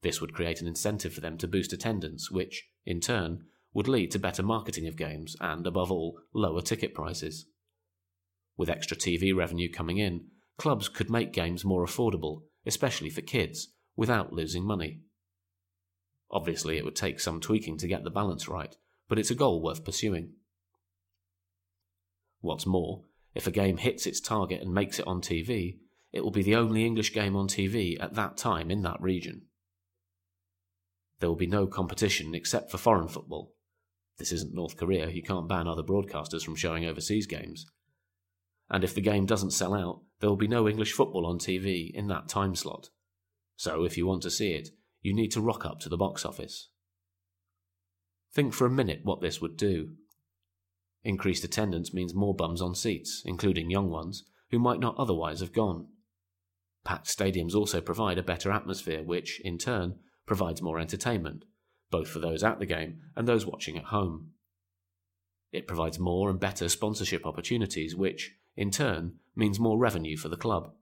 This 0.01 0.19
would 0.19 0.33
create 0.33 0.61
an 0.61 0.67
incentive 0.67 1.13
for 1.13 1.21
them 1.21 1.37
to 1.37 1.47
boost 1.47 1.73
attendance, 1.73 2.31
which, 2.31 2.67
in 2.85 2.99
turn, 2.99 3.43
would 3.73 3.87
lead 3.87 4.11
to 4.11 4.19
better 4.19 4.43
marketing 4.43 4.87
of 4.87 4.97
games 4.97 5.35
and, 5.39 5.65
above 5.67 5.91
all, 5.91 6.19
lower 6.33 6.61
ticket 6.61 6.93
prices. 6.93 7.45
With 8.57 8.69
extra 8.69 8.97
TV 8.97 9.33
revenue 9.35 9.71
coming 9.71 9.97
in, 9.97 10.25
clubs 10.57 10.89
could 10.89 11.09
make 11.09 11.31
games 11.31 11.63
more 11.63 11.85
affordable, 11.85 12.41
especially 12.65 13.09
for 13.09 13.21
kids, 13.21 13.69
without 13.95 14.33
losing 14.33 14.65
money. 14.65 15.01
Obviously, 16.31 16.77
it 16.77 16.85
would 16.85 16.95
take 16.95 17.19
some 17.19 17.39
tweaking 17.39 17.77
to 17.77 17.87
get 17.87 18.03
the 18.03 18.09
balance 18.09 18.47
right, 18.47 18.75
but 19.11 19.19
it's 19.19 19.29
a 19.29 19.35
goal 19.35 19.61
worth 19.61 19.83
pursuing. 19.83 20.31
What's 22.39 22.65
more, 22.65 23.03
if 23.35 23.45
a 23.45 23.51
game 23.51 23.75
hits 23.75 24.05
its 24.05 24.21
target 24.21 24.61
and 24.61 24.73
makes 24.73 24.99
it 24.99 25.05
on 25.05 25.19
TV, 25.19 25.79
it 26.13 26.23
will 26.23 26.31
be 26.31 26.43
the 26.43 26.55
only 26.55 26.85
English 26.85 27.13
game 27.13 27.35
on 27.35 27.49
TV 27.49 28.01
at 28.01 28.15
that 28.15 28.37
time 28.37 28.71
in 28.71 28.83
that 28.83 29.01
region. 29.01 29.47
There 31.19 31.27
will 31.27 31.35
be 31.35 31.45
no 31.45 31.67
competition 31.67 32.33
except 32.33 32.71
for 32.71 32.77
foreign 32.77 33.09
football. 33.09 33.53
This 34.17 34.31
isn't 34.31 34.55
North 34.55 34.77
Korea, 34.77 35.09
you 35.09 35.23
can't 35.23 35.49
ban 35.49 35.67
other 35.67 35.83
broadcasters 35.83 36.45
from 36.45 36.55
showing 36.55 36.85
overseas 36.85 37.27
games. 37.27 37.65
And 38.69 38.81
if 38.81 38.95
the 38.95 39.01
game 39.01 39.25
doesn't 39.25 39.51
sell 39.51 39.73
out, 39.73 40.03
there 40.21 40.29
will 40.29 40.37
be 40.37 40.47
no 40.47 40.69
English 40.69 40.93
football 40.93 41.25
on 41.25 41.37
TV 41.37 41.91
in 41.93 42.07
that 42.07 42.29
time 42.29 42.55
slot. 42.55 42.91
So 43.57 43.83
if 43.83 43.97
you 43.97 44.07
want 44.07 44.21
to 44.21 44.31
see 44.31 44.53
it, 44.53 44.69
you 45.01 45.13
need 45.13 45.33
to 45.33 45.41
rock 45.41 45.65
up 45.65 45.81
to 45.81 45.89
the 45.89 45.97
box 45.97 46.23
office. 46.23 46.69
Think 48.33 48.53
for 48.53 48.65
a 48.65 48.71
minute 48.71 49.01
what 49.03 49.21
this 49.21 49.41
would 49.41 49.57
do. 49.57 49.91
Increased 51.03 51.43
attendance 51.43 51.93
means 51.93 52.13
more 52.13 52.35
bums 52.35 52.61
on 52.61 52.75
seats, 52.75 53.23
including 53.25 53.69
young 53.69 53.89
ones, 53.89 54.23
who 54.51 54.59
might 54.59 54.79
not 54.79 54.95
otherwise 54.97 55.39
have 55.39 55.53
gone. 55.53 55.88
Packed 56.83 57.07
stadiums 57.07 57.55
also 57.55 57.81
provide 57.81 58.17
a 58.17 58.23
better 58.23 58.51
atmosphere, 58.51 59.03
which, 59.03 59.41
in 59.43 59.57
turn, 59.57 60.00
provides 60.25 60.61
more 60.61 60.79
entertainment, 60.79 61.43
both 61.89 62.07
for 62.07 62.19
those 62.19 62.43
at 62.43 62.59
the 62.59 62.65
game 62.65 63.01
and 63.15 63.27
those 63.27 63.45
watching 63.45 63.77
at 63.77 63.85
home. 63.85 64.31
It 65.51 65.67
provides 65.67 66.00
more 66.00 66.29
and 66.29 66.39
better 66.39 66.69
sponsorship 66.69 67.25
opportunities, 67.25 67.95
which, 67.95 68.35
in 68.55 68.71
turn, 68.71 69.15
means 69.35 69.59
more 69.59 69.77
revenue 69.77 70.15
for 70.17 70.29
the 70.29 70.38
club. 70.38 70.73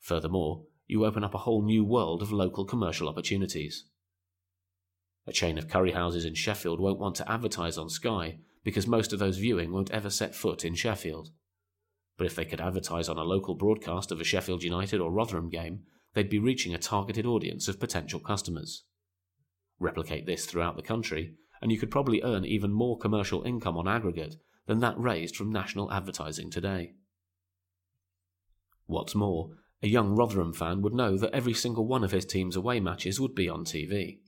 Furthermore, 0.00 0.64
you 0.86 1.04
open 1.04 1.22
up 1.22 1.34
a 1.34 1.38
whole 1.38 1.62
new 1.62 1.84
world 1.84 2.22
of 2.22 2.32
local 2.32 2.64
commercial 2.64 3.08
opportunities. 3.08 3.84
A 5.28 5.32
chain 5.32 5.58
of 5.58 5.68
curry 5.68 5.92
houses 5.92 6.24
in 6.24 6.32
Sheffield 6.34 6.80
won't 6.80 6.98
want 6.98 7.14
to 7.16 7.30
advertise 7.30 7.76
on 7.76 7.90
Sky 7.90 8.38
because 8.64 8.86
most 8.86 9.12
of 9.12 9.18
those 9.18 9.36
viewing 9.36 9.70
won't 9.70 9.90
ever 9.90 10.08
set 10.08 10.34
foot 10.34 10.64
in 10.64 10.74
Sheffield. 10.74 11.28
But 12.16 12.26
if 12.26 12.34
they 12.34 12.46
could 12.46 12.62
advertise 12.62 13.10
on 13.10 13.18
a 13.18 13.24
local 13.24 13.54
broadcast 13.54 14.10
of 14.10 14.22
a 14.22 14.24
Sheffield 14.24 14.62
United 14.62 15.02
or 15.02 15.12
Rotherham 15.12 15.50
game, 15.50 15.82
they'd 16.14 16.30
be 16.30 16.38
reaching 16.38 16.72
a 16.72 16.78
targeted 16.78 17.26
audience 17.26 17.68
of 17.68 17.78
potential 17.78 18.20
customers. 18.20 18.84
Replicate 19.78 20.24
this 20.24 20.46
throughout 20.46 20.76
the 20.76 20.82
country, 20.82 21.34
and 21.60 21.70
you 21.70 21.78
could 21.78 21.90
probably 21.90 22.22
earn 22.22 22.46
even 22.46 22.72
more 22.72 22.96
commercial 22.96 23.42
income 23.42 23.76
on 23.76 23.86
aggregate 23.86 24.36
than 24.64 24.78
that 24.78 24.98
raised 24.98 25.36
from 25.36 25.52
national 25.52 25.92
advertising 25.92 26.50
today. 26.50 26.94
What's 28.86 29.14
more, 29.14 29.50
a 29.82 29.88
young 29.88 30.16
Rotherham 30.16 30.54
fan 30.54 30.80
would 30.80 30.94
know 30.94 31.18
that 31.18 31.34
every 31.34 31.52
single 31.52 31.86
one 31.86 32.02
of 32.02 32.12
his 32.12 32.24
team's 32.24 32.56
away 32.56 32.80
matches 32.80 33.20
would 33.20 33.34
be 33.34 33.50
on 33.50 33.66
TV 33.66 34.20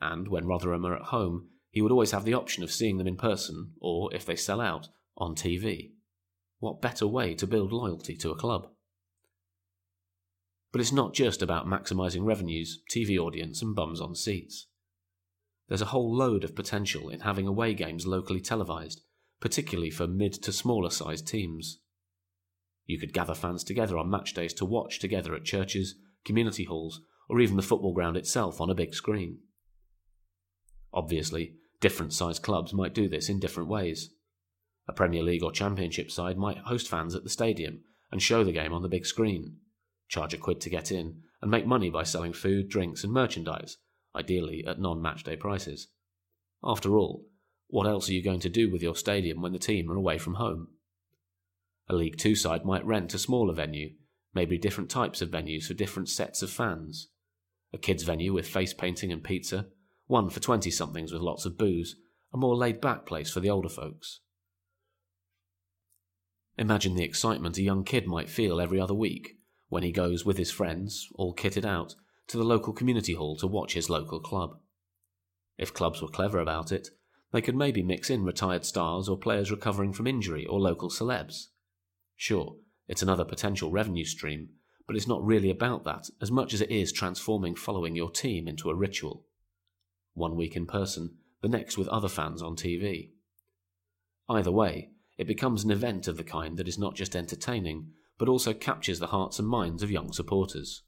and 0.00 0.28
when 0.28 0.46
Rotherham 0.46 0.84
are 0.84 0.96
at 0.96 1.06
home, 1.06 1.48
he 1.70 1.82
would 1.82 1.92
always 1.92 2.12
have 2.12 2.24
the 2.24 2.34
option 2.34 2.62
of 2.62 2.70
seeing 2.70 2.98
them 2.98 3.06
in 3.06 3.16
person, 3.16 3.72
or, 3.80 4.14
if 4.14 4.24
they 4.24 4.36
sell 4.36 4.60
out, 4.60 4.88
on 5.16 5.34
TV. 5.34 5.92
What 6.58 6.80
better 6.80 7.06
way 7.06 7.34
to 7.34 7.46
build 7.46 7.72
loyalty 7.72 8.16
to 8.16 8.30
a 8.30 8.36
club? 8.36 8.68
But 10.72 10.80
it's 10.80 10.92
not 10.92 11.14
just 11.14 11.42
about 11.42 11.66
maximising 11.66 12.24
revenues, 12.24 12.82
TV 12.94 13.18
audience, 13.18 13.62
and 13.62 13.74
bums 13.74 14.00
on 14.00 14.14
seats. 14.14 14.66
There's 15.68 15.82
a 15.82 15.86
whole 15.86 16.14
load 16.14 16.44
of 16.44 16.54
potential 16.54 17.08
in 17.08 17.20
having 17.20 17.46
away 17.46 17.74
games 17.74 18.06
locally 18.06 18.40
televised, 18.40 19.02
particularly 19.40 19.90
for 19.90 20.06
mid 20.06 20.32
to 20.42 20.52
smaller 20.52 20.90
sized 20.90 21.26
teams. 21.26 21.80
You 22.86 22.98
could 22.98 23.12
gather 23.12 23.34
fans 23.34 23.64
together 23.64 23.98
on 23.98 24.10
match 24.10 24.32
days 24.32 24.54
to 24.54 24.64
watch 24.64 25.00
together 25.00 25.34
at 25.34 25.44
churches, 25.44 25.96
community 26.24 26.64
halls, 26.64 27.00
or 27.28 27.40
even 27.40 27.56
the 27.56 27.62
football 27.62 27.92
ground 27.92 28.16
itself 28.16 28.60
on 28.60 28.70
a 28.70 28.74
big 28.74 28.94
screen. 28.94 29.40
Obviously, 30.96 31.52
different 31.78 32.14
sized 32.14 32.42
clubs 32.42 32.72
might 32.72 32.94
do 32.94 33.06
this 33.06 33.28
in 33.28 33.38
different 33.38 33.68
ways. 33.68 34.10
A 34.88 34.94
Premier 34.94 35.22
League 35.22 35.42
or 35.42 35.52
Championship 35.52 36.10
side 36.10 36.38
might 36.38 36.56
host 36.56 36.88
fans 36.88 37.14
at 37.14 37.22
the 37.22 37.28
stadium 37.28 37.82
and 38.10 38.22
show 38.22 38.42
the 38.42 38.52
game 38.52 38.72
on 38.72 38.80
the 38.80 38.88
big 38.88 39.04
screen, 39.04 39.58
charge 40.08 40.32
a 40.32 40.38
quid 40.38 40.58
to 40.62 40.70
get 40.70 40.90
in, 40.90 41.20
and 41.42 41.50
make 41.50 41.66
money 41.66 41.90
by 41.90 42.02
selling 42.02 42.32
food, 42.32 42.70
drinks, 42.70 43.04
and 43.04 43.12
merchandise, 43.12 43.76
ideally 44.16 44.64
at 44.66 44.80
non 44.80 45.02
match 45.02 45.22
day 45.22 45.36
prices. 45.36 45.88
After 46.64 46.96
all, 46.96 47.26
what 47.68 47.86
else 47.86 48.08
are 48.08 48.14
you 48.14 48.22
going 48.22 48.40
to 48.40 48.48
do 48.48 48.70
with 48.70 48.82
your 48.82 48.96
stadium 48.96 49.42
when 49.42 49.52
the 49.52 49.58
team 49.58 49.90
are 49.90 49.96
away 49.96 50.16
from 50.16 50.34
home? 50.34 50.68
A 51.88 51.94
League 51.94 52.16
Two 52.16 52.34
side 52.34 52.64
might 52.64 52.86
rent 52.86 53.12
a 53.12 53.18
smaller 53.18 53.52
venue, 53.52 53.90
maybe 54.32 54.56
different 54.56 54.88
types 54.88 55.20
of 55.20 55.30
venues 55.30 55.64
for 55.64 55.74
different 55.74 56.08
sets 56.08 56.40
of 56.40 56.48
fans. 56.50 57.08
A 57.74 57.78
kids' 57.78 58.04
venue 58.04 58.32
with 58.32 58.48
face 58.48 58.72
painting 58.72 59.12
and 59.12 59.22
pizza, 59.22 59.66
one 60.06 60.30
for 60.30 60.40
20 60.40 60.70
somethings 60.70 61.12
with 61.12 61.22
lots 61.22 61.44
of 61.44 61.58
booze, 61.58 61.96
a 62.32 62.36
more 62.36 62.56
laid 62.56 62.80
back 62.80 63.06
place 63.06 63.30
for 63.30 63.40
the 63.40 63.50
older 63.50 63.68
folks. 63.68 64.20
Imagine 66.58 66.94
the 66.94 67.04
excitement 67.04 67.58
a 67.58 67.62
young 67.62 67.84
kid 67.84 68.06
might 68.06 68.30
feel 68.30 68.60
every 68.60 68.80
other 68.80 68.94
week 68.94 69.36
when 69.68 69.82
he 69.82 69.92
goes 69.92 70.24
with 70.24 70.38
his 70.38 70.50
friends, 70.50 71.08
all 71.16 71.34
kitted 71.34 71.64
out, 71.64 71.94
to 72.28 72.36
the 72.36 72.44
local 72.44 72.72
community 72.72 73.14
hall 73.14 73.36
to 73.36 73.46
watch 73.46 73.74
his 73.74 73.90
local 73.90 74.20
club. 74.20 74.58
If 75.58 75.74
clubs 75.74 76.00
were 76.00 76.08
clever 76.08 76.38
about 76.38 76.72
it, 76.72 76.88
they 77.32 77.42
could 77.42 77.56
maybe 77.56 77.82
mix 77.82 78.08
in 78.08 78.24
retired 78.24 78.64
stars 78.64 79.08
or 79.08 79.18
players 79.18 79.50
recovering 79.50 79.92
from 79.92 80.06
injury 80.06 80.46
or 80.46 80.60
local 80.60 80.88
celebs. 80.88 81.48
Sure, 82.14 82.56
it's 82.88 83.02
another 83.02 83.24
potential 83.24 83.70
revenue 83.70 84.04
stream, 84.04 84.50
but 84.86 84.96
it's 84.96 85.08
not 85.08 85.24
really 85.24 85.50
about 85.50 85.84
that 85.84 86.08
as 86.22 86.30
much 86.30 86.54
as 86.54 86.60
it 86.60 86.70
is 86.70 86.92
transforming 86.92 87.54
following 87.54 87.96
your 87.96 88.10
team 88.10 88.46
into 88.46 88.70
a 88.70 88.74
ritual 88.74 89.24
one 90.16 90.34
week 90.34 90.56
in 90.56 90.66
person, 90.66 91.16
the 91.42 91.48
next 91.48 91.78
with 91.78 91.88
other 91.88 92.08
fans 92.08 92.42
on 92.42 92.56
TV. 92.56 93.10
Either 94.28 94.50
way, 94.50 94.90
it 95.18 95.26
becomes 95.26 95.62
an 95.62 95.70
event 95.70 96.08
of 96.08 96.16
the 96.16 96.24
kind 96.24 96.56
that 96.56 96.68
is 96.68 96.78
not 96.78 96.94
just 96.94 97.14
entertaining, 97.14 97.90
but 98.18 98.28
also 98.28 98.52
captures 98.52 98.98
the 98.98 99.08
hearts 99.08 99.38
and 99.38 99.46
minds 99.46 99.82
of 99.82 99.90
young 99.90 100.12
supporters. 100.12 100.82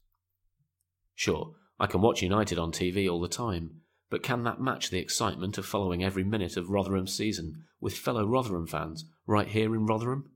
Sure, 1.15 1.53
I 1.79 1.87
can 1.87 2.01
watch 2.01 2.21
United 2.21 2.59
on 2.59 2.71
TV 2.71 3.09
all 3.09 3.21
the 3.21 3.27
time, 3.27 3.81
but 4.09 4.23
can 4.23 4.43
that 4.43 4.61
match 4.61 4.89
the 4.89 4.99
excitement 4.99 5.57
of 5.57 5.65
following 5.65 6.03
every 6.03 6.23
minute 6.23 6.57
of 6.57 6.69
Rotherham's 6.69 7.15
season 7.15 7.65
with 7.79 7.97
fellow 7.97 8.25
Rotherham 8.25 8.67
fans 8.67 9.05
right 9.27 9.47
here 9.47 9.75
in 9.75 9.85
Rotherham? 9.85 10.31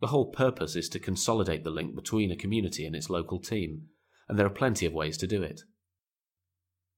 The 0.00 0.08
whole 0.08 0.32
purpose 0.32 0.74
is 0.74 0.88
to 0.90 0.98
consolidate 0.98 1.62
the 1.62 1.70
link 1.70 1.94
between 1.94 2.32
a 2.32 2.36
community 2.36 2.84
and 2.84 2.96
its 2.96 3.08
local 3.08 3.38
team, 3.38 3.88
and 4.28 4.38
there 4.38 4.46
are 4.46 4.50
plenty 4.50 4.86
of 4.86 4.92
ways 4.92 5.16
to 5.18 5.26
do 5.26 5.42
it. 5.42 5.62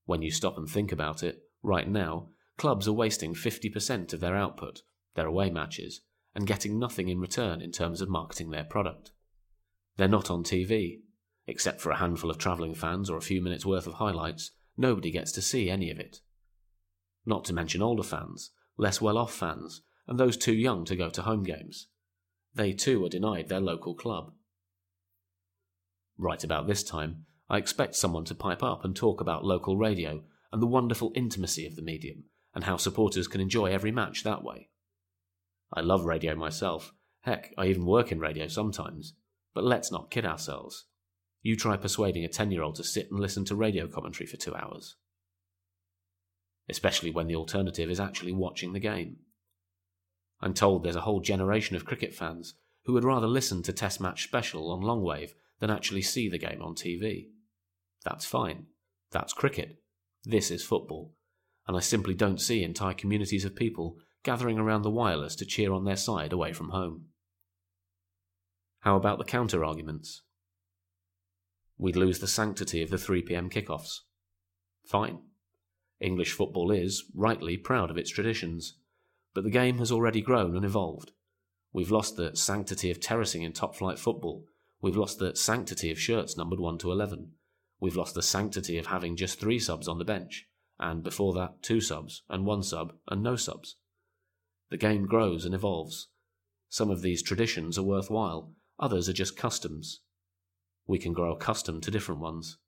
When 0.04 0.22
you 0.22 0.30
stop 0.30 0.56
and 0.56 0.68
think 0.68 0.92
about 0.92 1.22
it, 1.22 1.42
right 1.62 1.88
now, 1.88 2.28
clubs 2.56 2.86
are 2.86 2.92
wasting 2.92 3.34
50% 3.34 4.12
of 4.12 4.20
their 4.20 4.36
output, 4.36 4.82
their 5.14 5.26
away 5.26 5.50
matches, 5.50 6.02
and 6.34 6.46
getting 6.46 6.78
nothing 6.78 7.08
in 7.08 7.20
return 7.20 7.60
in 7.60 7.72
terms 7.72 8.00
of 8.00 8.08
marketing 8.08 8.50
their 8.50 8.64
product. 8.64 9.12
They're 9.96 10.08
not 10.08 10.30
on 10.30 10.42
TV. 10.42 11.00
Except 11.46 11.80
for 11.80 11.90
a 11.90 11.98
handful 11.98 12.30
of 12.30 12.38
travelling 12.38 12.74
fans 12.74 13.10
or 13.10 13.18
a 13.18 13.22
few 13.22 13.42
minutes 13.42 13.66
worth 13.66 13.86
of 13.86 13.94
highlights, 13.94 14.50
nobody 14.76 15.10
gets 15.10 15.30
to 15.32 15.42
see 15.42 15.68
any 15.68 15.90
of 15.90 15.98
it. 15.98 16.20
Not 17.26 17.44
to 17.46 17.52
mention 17.52 17.82
older 17.82 18.02
fans, 18.02 18.50
less 18.76 19.00
well 19.00 19.18
off 19.18 19.32
fans, 19.32 19.82
and 20.06 20.18
those 20.18 20.36
too 20.36 20.54
young 20.54 20.84
to 20.86 20.96
go 20.96 21.10
to 21.10 21.22
home 21.22 21.42
games. 21.42 21.88
They 22.54 22.72
too 22.72 23.04
are 23.04 23.10
denied 23.10 23.48
their 23.48 23.60
local 23.60 23.94
club. 23.94 24.32
Right 26.16 26.42
about 26.42 26.66
this 26.66 26.82
time, 26.82 27.26
I 27.48 27.58
expect 27.58 27.94
someone 27.94 28.24
to 28.26 28.34
pipe 28.34 28.62
up 28.62 28.84
and 28.84 28.96
talk 28.96 29.20
about 29.20 29.44
local 29.44 29.76
radio 29.76 30.22
and 30.52 30.62
the 30.62 30.66
wonderful 30.66 31.12
intimacy 31.14 31.66
of 31.66 31.76
the 31.76 31.82
medium, 31.82 32.24
and 32.54 32.64
how 32.64 32.76
supporters 32.76 33.28
can 33.28 33.40
enjoy 33.40 33.66
every 33.66 33.90
match 33.90 34.22
that 34.22 34.42
way. 34.42 34.70
I 35.72 35.80
love 35.80 36.04
radio 36.04 36.34
myself. 36.36 36.92
Heck, 37.22 37.52
I 37.58 37.66
even 37.66 37.86
work 37.86 38.12
in 38.12 38.20
radio 38.20 38.46
sometimes. 38.46 39.14
But 39.54 39.64
let's 39.64 39.90
not 39.90 40.10
kid 40.10 40.24
ourselves. 40.24 40.86
You 41.42 41.56
try 41.56 41.76
persuading 41.76 42.24
a 42.24 42.28
10 42.28 42.50
year 42.50 42.62
old 42.62 42.76
to 42.76 42.84
sit 42.84 43.10
and 43.10 43.20
listen 43.20 43.44
to 43.46 43.56
radio 43.56 43.86
commentary 43.86 44.26
for 44.26 44.36
two 44.36 44.54
hours. 44.54 44.96
Especially 46.68 47.10
when 47.10 47.26
the 47.26 47.36
alternative 47.36 47.90
is 47.90 48.00
actually 48.00 48.32
watching 48.32 48.72
the 48.72 48.80
game. 48.80 49.16
I'm 50.40 50.54
told 50.54 50.82
there's 50.82 50.96
a 50.96 51.02
whole 51.02 51.20
generation 51.20 51.76
of 51.76 51.84
cricket 51.84 52.14
fans 52.14 52.54
who 52.84 52.92
would 52.92 53.04
rather 53.04 53.26
listen 53.26 53.62
to 53.62 53.72
Test 53.72 54.00
Match 54.00 54.24
Special 54.24 54.70
on 54.70 54.82
longwave 54.82 55.32
than 55.60 55.70
actually 55.70 56.02
see 56.02 56.28
the 56.28 56.38
game 56.38 56.62
on 56.62 56.74
TV. 56.74 57.28
That's 58.04 58.26
fine. 58.26 58.66
That's 59.10 59.32
cricket. 59.32 59.80
This 60.24 60.50
is 60.50 60.64
football. 60.64 61.14
And 61.66 61.76
I 61.76 61.80
simply 61.80 62.14
don't 62.14 62.40
see 62.40 62.62
entire 62.62 62.94
communities 62.94 63.44
of 63.44 63.56
people 63.56 63.96
gathering 64.22 64.58
around 64.58 64.82
the 64.82 64.90
wireless 64.90 65.34
to 65.36 65.46
cheer 65.46 65.72
on 65.72 65.84
their 65.84 65.96
side 65.96 66.32
away 66.32 66.52
from 66.52 66.70
home. 66.70 67.06
How 68.80 68.96
about 68.96 69.18
the 69.18 69.24
counter 69.24 69.64
arguments? 69.64 70.22
We'd 71.78 71.96
lose 71.96 72.18
the 72.18 72.26
sanctity 72.26 72.82
of 72.82 72.90
the 72.90 72.96
3pm 72.96 73.50
kickoffs. 73.50 74.00
Fine. 74.84 75.20
English 76.00 76.32
football 76.32 76.70
is, 76.70 77.04
rightly, 77.14 77.56
proud 77.56 77.90
of 77.90 77.96
its 77.96 78.10
traditions. 78.10 78.76
But 79.34 79.44
the 79.44 79.50
game 79.50 79.78
has 79.78 79.90
already 79.90 80.20
grown 80.20 80.54
and 80.54 80.64
evolved. 80.64 81.12
We've 81.72 81.90
lost 81.90 82.16
the 82.16 82.36
sanctity 82.36 82.90
of 82.90 83.00
terracing 83.00 83.42
in 83.42 83.52
top 83.52 83.74
flight 83.74 83.98
football. 83.98 84.44
We've 84.80 84.96
lost 84.96 85.18
the 85.18 85.34
sanctity 85.34 85.90
of 85.90 85.98
shirts 85.98 86.36
numbered 86.36 86.60
1 86.60 86.78
to 86.78 86.92
11. 86.92 87.32
We've 87.80 87.96
lost 87.96 88.14
the 88.14 88.22
sanctity 88.22 88.78
of 88.78 88.86
having 88.86 89.16
just 89.16 89.38
three 89.38 89.58
subs 89.58 89.88
on 89.88 89.98
the 89.98 90.04
bench, 90.04 90.46
and 90.78 91.02
before 91.02 91.34
that, 91.34 91.62
two 91.62 91.80
subs, 91.80 92.22
and 92.28 92.46
one 92.46 92.62
sub, 92.62 92.94
and 93.08 93.22
no 93.22 93.36
subs. 93.36 93.76
The 94.70 94.76
game 94.76 95.06
grows 95.06 95.44
and 95.44 95.54
evolves. 95.54 96.08
Some 96.68 96.90
of 96.90 97.02
these 97.02 97.22
traditions 97.22 97.78
are 97.78 97.82
worthwhile, 97.82 98.52
others 98.78 99.08
are 99.08 99.12
just 99.12 99.36
customs. 99.36 100.00
We 100.86 100.98
can 100.98 101.12
grow 101.12 101.32
accustomed 101.32 101.82
to 101.84 101.90
different 101.90 102.20
ones. 102.20 102.58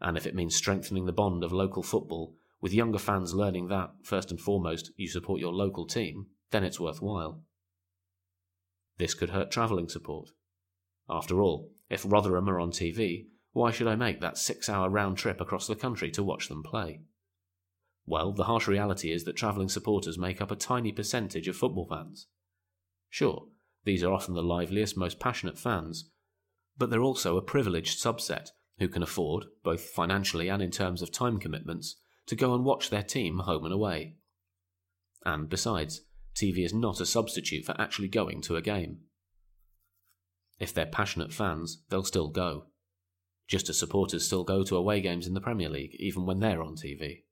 And 0.00 0.16
if 0.16 0.26
it 0.26 0.34
means 0.34 0.54
strengthening 0.54 1.06
the 1.06 1.12
bond 1.12 1.42
of 1.42 1.52
local 1.52 1.82
football, 1.82 2.34
with 2.60 2.72
younger 2.72 2.98
fans 2.98 3.34
learning 3.34 3.68
that, 3.68 3.90
first 4.02 4.30
and 4.30 4.40
foremost, 4.40 4.92
you 4.96 5.08
support 5.08 5.40
your 5.40 5.52
local 5.52 5.86
team, 5.86 6.26
then 6.50 6.64
it's 6.64 6.80
worthwhile. 6.80 7.42
This 8.98 9.14
could 9.14 9.30
hurt 9.30 9.50
travelling 9.50 9.88
support. 9.88 10.30
After 11.08 11.40
all, 11.42 11.70
if 11.90 12.04
Rotherham 12.06 12.48
are 12.48 12.60
on 12.60 12.70
TV, 12.70 13.26
why 13.56 13.70
should 13.70 13.86
I 13.86 13.96
make 13.96 14.20
that 14.20 14.36
six 14.36 14.68
hour 14.68 14.90
round 14.90 15.16
trip 15.16 15.40
across 15.40 15.66
the 15.66 15.74
country 15.74 16.10
to 16.10 16.22
watch 16.22 16.48
them 16.48 16.62
play? 16.62 17.00
Well, 18.04 18.32
the 18.32 18.44
harsh 18.44 18.68
reality 18.68 19.10
is 19.10 19.24
that 19.24 19.34
travelling 19.34 19.70
supporters 19.70 20.18
make 20.18 20.42
up 20.42 20.50
a 20.50 20.56
tiny 20.56 20.92
percentage 20.92 21.48
of 21.48 21.56
football 21.56 21.86
fans. 21.88 22.26
Sure, 23.08 23.46
these 23.84 24.04
are 24.04 24.12
often 24.12 24.34
the 24.34 24.42
liveliest, 24.42 24.94
most 24.94 25.18
passionate 25.18 25.58
fans, 25.58 26.10
but 26.76 26.90
they're 26.90 27.00
also 27.00 27.38
a 27.38 27.42
privileged 27.42 27.98
subset 27.98 28.50
who 28.78 28.88
can 28.88 29.02
afford, 29.02 29.46
both 29.64 29.80
financially 29.80 30.50
and 30.50 30.60
in 30.60 30.70
terms 30.70 31.00
of 31.00 31.10
time 31.10 31.38
commitments, 31.38 31.96
to 32.26 32.36
go 32.36 32.54
and 32.54 32.62
watch 32.62 32.90
their 32.90 33.02
team 33.02 33.38
home 33.38 33.64
and 33.64 33.72
away. 33.72 34.16
And 35.24 35.48
besides, 35.48 36.02
TV 36.34 36.62
is 36.62 36.74
not 36.74 37.00
a 37.00 37.06
substitute 37.06 37.64
for 37.64 37.80
actually 37.80 38.08
going 38.08 38.42
to 38.42 38.56
a 38.56 38.60
game. 38.60 38.98
If 40.60 40.74
they're 40.74 40.84
passionate 40.84 41.32
fans, 41.32 41.80
they'll 41.88 42.04
still 42.04 42.28
go. 42.28 42.66
Just 43.48 43.68
as 43.68 43.78
supporters 43.78 44.24
still 44.26 44.44
go 44.44 44.64
to 44.64 44.76
away 44.76 45.00
games 45.00 45.26
in 45.26 45.34
the 45.34 45.40
Premier 45.40 45.68
League, 45.68 45.94
even 45.98 46.26
when 46.26 46.40
they're 46.40 46.62
on 46.62 46.74
TV. 46.74 47.22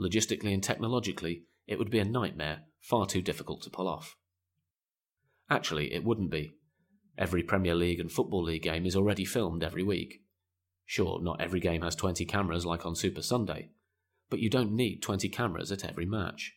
Logistically 0.00 0.54
and 0.54 0.62
technologically, 0.62 1.44
it 1.66 1.78
would 1.78 1.90
be 1.90 1.98
a 1.98 2.04
nightmare, 2.04 2.62
far 2.80 3.06
too 3.06 3.22
difficult 3.22 3.62
to 3.62 3.70
pull 3.70 3.86
off. 3.86 4.16
Actually, 5.50 5.92
it 5.92 6.04
wouldn't 6.04 6.30
be. 6.30 6.52
Every 7.18 7.42
Premier 7.42 7.74
League 7.74 8.00
and 8.00 8.10
Football 8.10 8.44
League 8.44 8.62
game 8.62 8.86
is 8.86 8.96
already 8.96 9.24
filmed 9.24 9.62
every 9.62 9.82
week. 9.82 10.22
Sure, 10.86 11.20
not 11.22 11.40
every 11.40 11.60
game 11.60 11.82
has 11.82 11.94
20 11.94 12.24
cameras 12.24 12.64
like 12.64 12.86
on 12.86 12.96
Super 12.96 13.22
Sunday, 13.22 13.70
but 14.30 14.40
you 14.40 14.48
don't 14.48 14.72
need 14.72 15.02
20 15.02 15.28
cameras 15.28 15.70
at 15.70 15.84
every 15.84 16.06
match. 16.06 16.54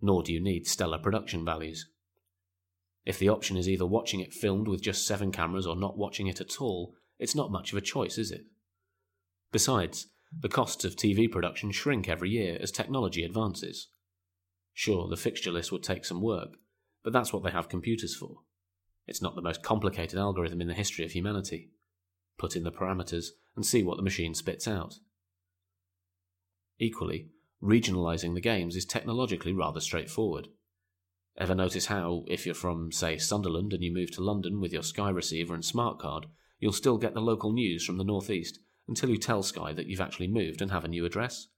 Nor 0.00 0.22
do 0.22 0.32
you 0.32 0.40
need 0.40 0.66
stellar 0.66 0.98
production 0.98 1.44
values. 1.44 1.90
If 3.06 3.20
the 3.20 3.28
option 3.28 3.56
is 3.56 3.68
either 3.68 3.86
watching 3.86 4.18
it 4.18 4.34
filmed 4.34 4.66
with 4.66 4.82
just 4.82 5.06
seven 5.06 5.30
cameras 5.30 5.66
or 5.66 5.76
not 5.76 5.96
watching 5.96 6.26
it 6.26 6.40
at 6.40 6.60
all, 6.60 6.94
it's 7.20 7.36
not 7.36 7.52
much 7.52 7.72
of 7.72 7.78
a 7.78 7.80
choice, 7.82 8.18
is 8.18 8.32
it? 8.32 8.46
Besides, 9.52 10.08
the 10.38 10.48
costs 10.48 10.84
of 10.84 10.96
TV 10.96 11.30
production 11.30 11.70
shrink 11.70 12.08
every 12.08 12.30
year 12.30 12.58
as 12.60 12.72
technology 12.72 13.22
advances. 13.22 13.88
Sure, 14.74 15.08
the 15.08 15.16
fixture 15.16 15.52
list 15.52 15.70
would 15.70 15.84
take 15.84 16.04
some 16.04 16.20
work, 16.20 16.58
but 17.04 17.12
that's 17.12 17.32
what 17.32 17.44
they 17.44 17.50
have 17.52 17.68
computers 17.68 18.14
for. 18.14 18.40
It's 19.06 19.22
not 19.22 19.36
the 19.36 19.40
most 19.40 19.62
complicated 19.62 20.18
algorithm 20.18 20.60
in 20.60 20.66
the 20.66 20.74
history 20.74 21.04
of 21.04 21.12
humanity. 21.12 21.70
Put 22.38 22.56
in 22.56 22.64
the 22.64 22.72
parameters 22.72 23.28
and 23.54 23.64
see 23.64 23.84
what 23.84 23.96
the 23.96 24.02
machine 24.02 24.34
spits 24.34 24.66
out. 24.66 24.96
Equally, 26.78 27.28
regionalising 27.62 28.34
the 28.34 28.40
games 28.40 28.74
is 28.74 28.84
technologically 28.84 29.52
rather 29.52 29.80
straightforward. 29.80 30.48
Ever 31.38 31.54
notice 31.54 31.86
how, 31.86 32.24
if 32.28 32.46
you're 32.46 32.54
from, 32.54 32.90
say, 32.90 33.18
Sunderland 33.18 33.72
and 33.72 33.82
you 33.82 33.92
move 33.92 34.10
to 34.12 34.22
London 34.22 34.60
with 34.60 34.72
your 34.72 34.82
Sky 34.82 35.10
receiver 35.10 35.52
and 35.52 35.64
smart 35.64 35.98
card, 35.98 36.26
you'll 36.58 36.72
still 36.72 36.96
get 36.96 37.12
the 37.12 37.20
local 37.20 37.52
news 37.52 37.84
from 37.84 37.98
the 37.98 38.04
northeast 38.04 38.58
until 38.88 39.10
you 39.10 39.18
tell 39.18 39.42
Sky 39.42 39.72
that 39.74 39.86
you've 39.86 40.00
actually 40.00 40.28
moved 40.28 40.62
and 40.62 40.70
have 40.70 40.84
a 40.84 40.88
new 40.88 41.04
address? 41.04 41.48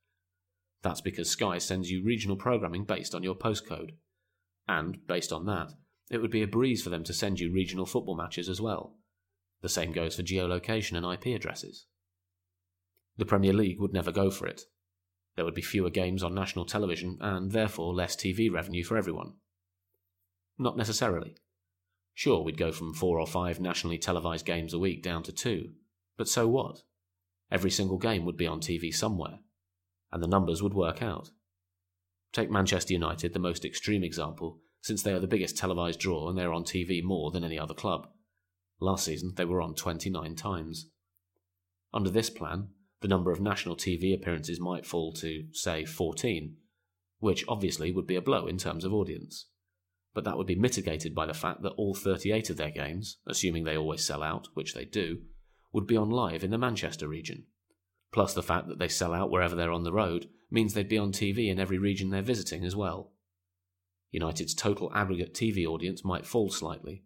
That's 0.82 1.00
because 1.00 1.30
Sky 1.30 1.58
sends 1.58 1.90
you 1.90 2.04
regional 2.04 2.36
programming 2.36 2.84
based 2.84 3.14
on 3.14 3.22
your 3.22 3.36
postcode. 3.36 3.92
And, 4.66 5.06
based 5.06 5.32
on 5.32 5.46
that, 5.46 5.72
it 6.10 6.18
would 6.18 6.30
be 6.30 6.42
a 6.42 6.48
breeze 6.48 6.82
for 6.82 6.90
them 6.90 7.04
to 7.04 7.12
send 7.12 7.38
you 7.38 7.52
regional 7.52 7.86
football 7.86 8.16
matches 8.16 8.48
as 8.48 8.60
well. 8.60 8.96
The 9.60 9.68
same 9.68 9.92
goes 9.92 10.16
for 10.16 10.22
geolocation 10.22 10.96
and 10.96 11.06
IP 11.06 11.36
addresses. 11.36 11.86
The 13.16 13.26
Premier 13.26 13.52
League 13.52 13.80
would 13.80 13.92
never 13.92 14.12
go 14.12 14.30
for 14.30 14.46
it. 14.46 14.62
There 15.36 15.44
would 15.44 15.54
be 15.54 15.62
fewer 15.62 15.90
games 15.90 16.22
on 16.22 16.34
national 16.34 16.64
television 16.64 17.18
and 17.20 17.52
therefore 17.52 17.94
less 17.94 18.16
TV 18.16 18.50
revenue 18.52 18.84
for 18.84 18.96
everyone. 18.96 19.34
Not 20.58 20.76
necessarily. 20.76 21.36
Sure, 22.14 22.42
we'd 22.42 22.58
go 22.58 22.72
from 22.72 22.94
four 22.94 23.20
or 23.20 23.26
five 23.26 23.60
nationally 23.60 23.98
televised 23.98 24.44
games 24.44 24.74
a 24.74 24.78
week 24.78 25.02
down 25.02 25.22
to 25.22 25.32
two, 25.32 25.70
but 26.16 26.28
so 26.28 26.48
what? 26.48 26.82
Every 27.50 27.70
single 27.70 27.98
game 27.98 28.24
would 28.24 28.36
be 28.36 28.46
on 28.46 28.60
TV 28.60 28.92
somewhere, 28.92 29.38
and 30.10 30.22
the 30.22 30.26
numbers 30.26 30.62
would 30.62 30.74
work 30.74 31.00
out. 31.00 31.30
Take 32.32 32.50
Manchester 32.50 32.92
United, 32.92 33.32
the 33.32 33.38
most 33.38 33.64
extreme 33.64 34.02
example, 34.02 34.58
since 34.82 35.02
they 35.02 35.12
are 35.12 35.20
the 35.20 35.26
biggest 35.26 35.56
televised 35.56 36.00
draw 36.00 36.28
and 36.28 36.36
they 36.36 36.42
are 36.42 36.52
on 36.52 36.64
TV 36.64 37.02
more 37.02 37.30
than 37.30 37.44
any 37.44 37.58
other 37.58 37.74
club. 37.74 38.08
Last 38.80 39.04
season, 39.04 39.32
they 39.36 39.44
were 39.44 39.62
on 39.62 39.74
29 39.74 40.34
times. 40.34 40.88
Under 41.92 42.10
this 42.10 42.30
plan, 42.30 42.68
the 43.00 43.08
number 43.08 43.30
of 43.30 43.40
national 43.40 43.76
TV 43.76 44.14
appearances 44.14 44.60
might 44.60 44.86
fall 44.86 45.12
to, 45.14 45.44
say, 45.52 45.84
14, 45.84 46.56
which 47.18 47.44
obviously 47.48 47.92
would 47.92 48.06
be 48.06 48.16
a 48.16 48.20
blow 48.20 48.46
in 48.46 48.58
terms 48.58 48.84
of 48.84 48.92
audience. 48.92 49.46
But 50.18 50.24
that 50.24 50.36
would 50.36 50.48
be 50.48 50.56
mitigated 50.56 51.14
by 51.14 51.26
the 51.26 51.32
fact 51.32 51.62
that 51.62 51.74
all 51.76 51.94
38 51.94 52.50
of 52.50 52.56
their 52.56 52.72
games, 52.72 53.18
assuming 53.24 53.62
they 53.62 53.76
always 53.76 54.04
sell 54.04 54.24
out, 54.24 54.48
which 54.54 54.74
they 54.74 54.84
do, 54.84 55.20
would 55.72 55.86
be 55.86 55.96
on 55.96 56.10
live 56.10 56.42
in 56.42 56.50
the 56.50 56.58
Manchester 56.58 57.06
region. 57.06 57.44
Plus, 58.12 58.34
the 58.34 58.42
fact 58.42 58.66
that 58.66 58.80
they 58.80 58.88
sell 58.88 59.14
out 59.14 59.30
wherever 59.30 59.54
they're 59.54 59.70
on 59.70 59.84
the 59.84 59.92
road 59.92 60.28
means 60.50 60.74
they'd 60.74 60.88
be 60.88 60.98
on 60.98 61.12
TV 61.12 61.48
in 61.48 61.60
every 61.60 61.78
region 61.78 62.10
they're 62.10 62.20
visiting 62.20 62.64
as 62.64 62.74
well. 62.74 63.12
United's 64.10 64.54
total 64.54 64.90
aggregate 64.92 65.34
TV 65.34 65.64
audience 65.64 66.04
might 66.04 66.26
fall 66.26 66.50
slightly, 66.50 67.04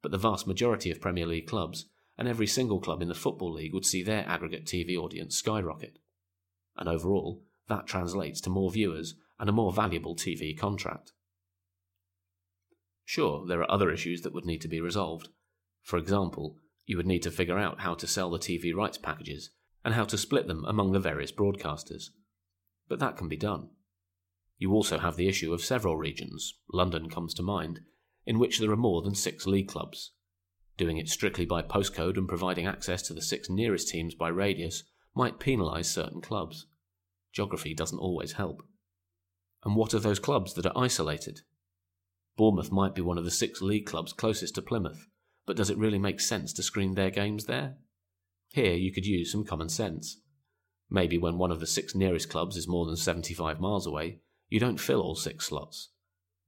but 0.00 0.10
the 0.10 0.16
vast 0.16 0.46
majority 0.46 0.90
of 0.90 0.98
Premier 0.98 1.26
League 1.26 1.46
clubs 1.46 1.90
and 2.16 2.26
every 2.26 2.46
single 2.46 2.80
club 2.80 3.02
in 3.02 3.08
the 3.08 3.14
Football 3.14 3.52
League 3.52 3.74
would 3.74 3.84
see 3.84 4.02
their 4.02 4.26
aggregate 4.26 4.64
TV 4.64 4.96
audience 4.96 5.36
skyrocket. 5.36 5.98
And 6.74 6.88
overall, 6.88 7.44
that 7.68 7.86
translates 7.86 8.40
to 8.40 8.48
more 8.48 8.70
viewers 8.70 9.14
and 9.38 9.50
a 9.50 9.52
more 9.52 9.74
valuable 9.74 10.16
TV 10.16 10.58
contract. 10.58 11.12
Sure, 13.08 13.46
there 13.46 13.60
are 13.60 13.70
other 13.70 13.92
issues 13.92 14.22
that 14.22 14.34
would 14.34 14.44
need 14.44 14.60
to 14.60 14.68
be 14.68 14.80
resolved. 14.80 15.28
For 15.80 15.96
example, 15.96 16.58
you 16.86 16.96
would 16.96 17.06
need 17.06 17.22
to 17.22 17.30
figure 17.30 17.56
out 17.56 17.80
how 17.80 17.94
to 17.94 18.06
sell 18.06 18.30
the 18.30 18.38
TV 18.38 18.74
rights 18.74 18.98
packages 18.98 19.50
and 19.84 19.94
how 19.94 20.04
to 20.04 20.18
split 20.18 20.48
them 20.48 20.64
among 20.66 20.90
the 20.90 20.98
various 20.98 21.30
broadcasters. 21.30 22.10
But 22.88 22.98
that 22.98 23.16
can 23.16 23.28
be 23.28 23.36
done. 23.36 23.70
You 24.58 24.72
also 24.72 24.98
have 24.98 25.14
the 25.16 25.28
issue 25.28 25.54
of 25.54 25.62
several 25.62 25.96
regions, 25.96 26.58
London 26.72 27.08
comes 27.08 27.32
to 27.34 27.42
mind, 27.42 27.80
in 28.26 28.40
which 28.40 28.58
there 28.58 28.72
are 28.72 28.76
more 28.76 29.02
than 29.02 29.14
six 29.14 29.46
league 29.46 29.68
clubs. 29.68 30.10
Doing 30.76 30.98
it 30.98 31.08
strictly 31.08 31.46
by 31.46 31.62
postcode 31.62 32.16
and 32.16 32.28
providing 32.28 32.66
access 32.66 33.02
to 33.02 33.14
the 33.14 33.22
six 33.22 33.48
nearest 33.48 33.88
teams 33.88 34.16
by 34.16 34.28
radius 34.28 34.82
might 35.14 35.38
penalise 35.38 35.86
certain 35.86 36.20
clubs. 36.20 36.66
Geography 37.32 37.72
doesn't 37.72 38.00
always 38.00 38.32
help. 38.32 38.64
And 39.64 39.76
what 39.76 39.94
of 39.94 40.02
those 40.02 40.18
clubs 40.18 40.54
that 40.54 40.66
are 40.66 40.76
isolated? 40.76 41.42
Bournemouth 42.36 42.70
might 42.70 42.94
be 42.94 43.02
one 43.02 43.18
of 43.18 43.24
the 43.24 43.30
six 43.30 43.62
league 43.62 43.86
clubs 43.86 44.12
closest 44.12 44.54
to 44.56 44.62
Plymouth, 44.62 45.06
but 45.46 45.56
does 45.56 45.70
it 45.70 45.78
really 45.78 45.98
make 45.98 46.20
sense 46.20 46.52
to 46.52 46.62
screen 46.62 46.94
their 46.94 47.10
games 47.10 47.46
there? 47.46 47.76
Here 48.52 48.74
you 48.74 48.92
could 48.92 49.06
use 49.06 49.32
some 49.32 49.44
common 49.44 49.68
sense. 49.68 50.20
Maybe 50.90 51.18
when 51.18 51.38
one 51.38 51.50
of 51.50 51.60
the 51.60 51.66
six 51.66 51.94
nearest 51.94 52.28
clubs 52.28 52.56
is 52.56 52.68
more 52.68 52.86
than 52.86 52.96
75 52.96 53.58
miles 53.58 53.86
away, 53.86 54.20
you 54.48 54.60
don't 54.60 54.78
fill 54.78 55.00
all 55.00 55.16
six 55.16 55.46
slots. 55.46 55.90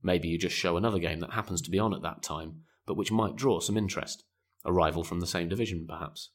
Maybe 0.02 0.28
you 0.28 0.38
just 0.38 0.54
show 0.54 0.76
another 0.76 0.98
game 0.98 1.20
that 1.20 1.32
happens 1.32 1.60
to 1.62 1.70
be 1.70 1.78
on 1.78 1.92
at 1.92 2.02
that 2.02 2.22
time, 2.22 2.62
but 2.86 2.96
which 2.96 3.10
might 3.10 3.36
draw 3.36 3.60
some 3.60 3.76
interest, 3.76 4.24
a 4.64 4.72
rival 4.72 5.02
from 5.02 5.20
the 5.20 5.26
same 5.26 5.48
division 5.48 5.86
perhaps. 5.88 6.30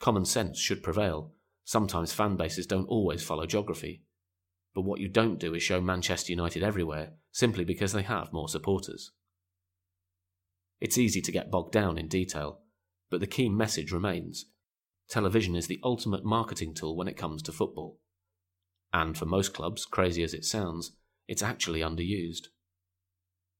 Common 0.00 0.24
sense 0.24 0.58
should 0.58 0.82
prevail. 0.82 1.32
Sometimes 1.64 2.12
fan 2.12 2.36
bases 2.36 2.66
don't 2.66 2.88
always 2.88 3.22
follow 3.22 3.46
geography. 3.46 4.02
But 4.76 4.84
what 4.84 5.00
you 5.00 5.08
don't 5.08 5.40
do 5.40 5.54
is 5.54 5.62
show 5.62 5.80
Manchester 5.80 6.32
United 6.32 6.62
everywhere, 6.62 7.14
simply 7.32 7.64
because 7.64 7.94
they 7.94 8.02
have 8.02 8.30
more 8.34 8.46
supporters. 8.46 9.10
It's 10.82 10.98
easy 10.98 11.22
to 11.22 11.32
get 11.32 11.50
bogged 11.50 11.72
down 11.72 11.96
in 11.96 12.08
detail, 12.08 12.60
but 13.10 13.20
the 13.20 13.26
key 13.26 13.48
message 13.48 13.90
remains. 13.90 14.44
Television 15.08 15.56
is 15.56 15.66
the 15.66 15.80
ultimate 15.82 16.26
marketing 16.26 16.74
tool 16.74 16.94
when 16.94 17.08
it 17.08 17.16
comes 17.16 17.42
to 17.44 17.52
football. 17.52 18.00
And 18.92 19.16
for 19.16 19.24
most 19.24 19.54
clubs, 19.54 19.86
crazy 19.86 20.22
as 20.22 20.34
it 20.34 20.44
sounds, 20.44 20.92
it's 21.26 21.42
actually 21.42 21.80
underused. 21.80 22.48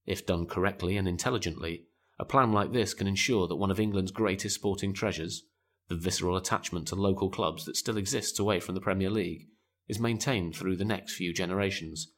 If 0.05 0.27
done 0.27 0.45
correctly 0.45 0.99
and 0.99 1.09
intelligently, 1.09 1.87
a 2.19 2.27
plan 2.27 2.53
like 2.53 2.75
this 2.75 2.93
can 2.93 3.07
ensure 3.07 3.49
that 3.49 3.57
one 3.57 3.71
of 3.71 3.81
England's 3.81 4.13
greatest 4.13 4.57
sporting 4.57 4.93
treasures, 4.93 5.45
the 5.89 5.97
visceral 5.97 6.37
attachment 6.37 6.87
to 6.89 6.95
local 6.95 7.31
clubs 7.31 7.65
that 7.65 7.77
still 7.77 7.97
exists 7.97 8.39
away 8.39 8.61
from 8.61 8.75
the 8.75 8.83
Premier 8.83 9.09
League, 9.09 9.47
is 9.89 10.01
maintained 10.01 10.55
through 10.55 10.77
the 10.77 10.85
next 10.85 11.15
few 11.15 11.33
generations 11.33 12.13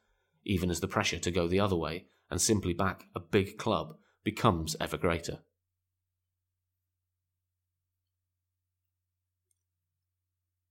even 0.45 0.71
as 0.71 0.81
the 0.81 0.89
pressure 0.89 1.19
to 1.19 1.31
go 1.31 1.47
the 1.47 1.61
other 1.61 1.77
way 1.77 2.07
and 2.31 2.41
simply 2.41 2.73
back 2.73 3.05
a 3.15 3.21
big 3.21 3.59
club 3.59 3.97
becomes 4.25 4.75
ever 4.81 4.97
greater. 4.97 5.41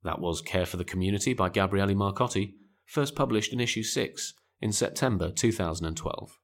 That 0.03 0.19
was 0.19 0.41
Care 0.41 0.65
for 0.65 0.77
the 0.77 0.85
Community 0.85 1.33
by 1.33 1.49
Gabriele 1.49 1.95
Marcotti, 1.95 2.53
first 2.85 3.15
published 3.15 3.51
in 3.51 3.59
issue 3.59 3.83
6 3.83 4.33
in 4.61 4.71
September 4.71 5.31
2012. 5.31 6.39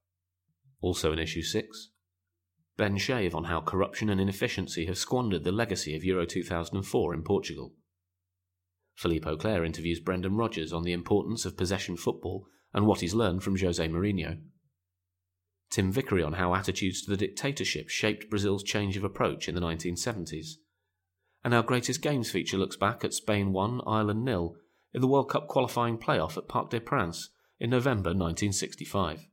Also 0.82 1.13
in 1.13 1.20
issue 1.20 1.44
6, 1.44 1.89
Ben 2.76 2.98
Shave 2.98 3.36
on 3.36 3.46
how 3.46 3.62
corruption 3.62 4.10
and 4.10 4.20
inefficiency 4.20 4.86
have 4.88 4.98
squandered 4.98 5.44
the 5.44 5.52
legacy 5.52 5.96
of 5.96 6.04
Euro 6.04 6.26
2004 6.26 7.13
in 7.13 7.24
Portugal. 7.24 7.74
Philippe 8.95 9.29
Auclair 9.29 9.65
interviews 9.65 9.99
Brendan 9.99 10.36
Rodgers 10.36 10.71
on 10.71 10.84
the 10.84 10.93
importance 10.93 11.45
of 11.45 11.58
possession 11.58 11.97
football 11.97 12.47
and 12.73 12.86
what 12.86 13.01
he's 13.01 13.13
learned 13.13 13.43
from 13.43 13.58
Jose 13.58 13.88
Mourinho. 13.88 14.39
Tim 15.69 15.91
Vickery 15.91 16.21
on 16.21 16.34
how 16.34 16.53
attitudes 16.53 17.01
to 17.01 17.10
the 17.10 17.17
dictatorship 17.17 17.89
shaped 17.89 18.29
Brazil's 18.29 18.63
change 18.63 18.95
of 18.95 19.03
approach 19.03 19.49
in 19.49 19.56
the 19.56 19.62
1970s. 19.62 20.58
And 21.43 21.53
our 21.53 21.63
greatest 21.63 22.01
games 22.01 22.29
feature 22.29 22.58
looks 22.58 22.75
back 22.75 23.03
at 23.03 23.13
Spain 23.13 23.51
1, 23.51 23.82
Ireland 23.86 24.25
0 24.27 24.56
in 24.93 25.01
the 25.01 25.08
World 25.08 25.29
Cup 25.29 25.47
qualifying 25.47 25.97
playoff 25.97 26.38
at 26.38 26.47
Parc 26.47 26.69
des 26.69 26.79
Princes 26.79 27.32
in 27.60 27.69
November 27.71 28.10
1965. 28.10 29.27